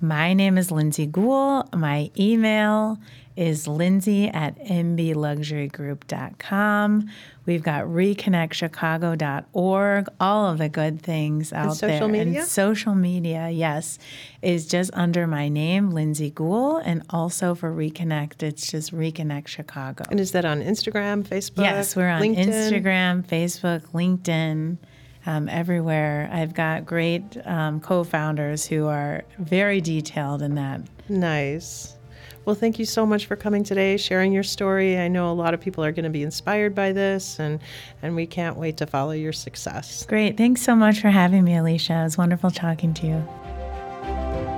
My 0.00 0.34
name 0.34 0.56
is 0.56 0.70
Lindsay 0.70 1.08
Guhl. 1.08 1.72
My 1.74 2.10
email 2.16 2.98
is 3.36 3.66
lindsay 3.66 4.28
at 4.28 4.56
mbluxurygroup.com. 4.58 7.10
We've 7.46 7.62
got 7.62 7.84
reconnectchicago.org, 7.84 10.08
all 10.18 10.46
of 10.46 10.58
the 10.58 10.68
good 10.68 11.00
things 11.02 11.52
out 11.52 11.66
and 11.66 11.76
social 11.76 12.08
there. 12.08 12.24
Media? 12.24 12.40
And 12.40 12.48
social 12.48 12.94
media, 12.94 13.50
yes, 13.50 13.98
is 14.40 14.66
just 14.66 14.90
under 14.94 15.26
my 15.26 15.48
name, 15.48 15.90
Lindsay 15.90 16.30
Guhl. 16.30 16.80
And 16.84 17.02
also 17.10 17.54
for 17.54 17.70
Reconnect, 17.72 18.42
it's 18.42 18.70
just 18.70 18.94
Reconnect 18.94 19.48
Chicago. 19.48 20.04
And 20.10 20.20
is 20.20 20.32
that 20.32 20.44
on 20.44 20.62
Instagram, 20.62 21.24
Facebook? 21.24 21.64
Yes, 21.64 21.96
we're 21.96 22.08
on 22.08 22.22
LinkedIn? 22.22 22.46
Instagram, 22.46 23.26
Facebook, 23.26 23.82
LinkedIn. 23.92 24.78
Um, 25.26 25.48
everywhere. 25.48 26.28
I've 26.30 26.52
got 26.52 26.84
great 26.84 27.22
um, 27.46 27.80
co 27.80 28.04
founders 28.04 28.66
who 28.66 28.88
are 28.88 29.24
very 29.38 29.80
detailed 29.80 30.42
in 30.42 30.56
that. 30.56 30.82
Nice. 31.08 31.93
Well, 32.44 32.54
thank 32.54 32.78
you 32.78 32.84
so 32.84 33.06
much 33.06 33.26
for 33.26 33.36
coming 33.36 33.64
today, 33.64 33.96
sharing 33.96 34.32
your 34.32 34.42
story. 34.42 34.98
I 34.98 35.08
know 35.08 35.30
a 35.30 35.32
lot 35.32 35.54
of 35.54 35.60
people 35.60 35.82
are 35.84 35.92
going 35.92 36.04
to 36.04 36.10
be 36.10 36.22
inspired 36.22 36.74
by 36.74 36.92
this, 36.92 37.38
and, 37.38 37.60
and 38.02 38.14
we 38.14 38.26
can't 38.26 38.56
wait 38.56 38.76
to 38.78 38.86
follow 38.86 39.12
your 39.12 39.32
success. 39.32 40.04
Great. 40.06 40.36
Thanks 40.36 40.60
so 40.62 40.76
much 40.76 41.00
for 41.00 41.08
having 41.08 41.44
me, 41.44 41.56
Alicia. 41.56 42.00
It 42.00 42.04
was 42.04 42.18
wonderful 42.18 42.50
talking 42.50 42.92
to 42.94 43.06
you. 43.06 44.53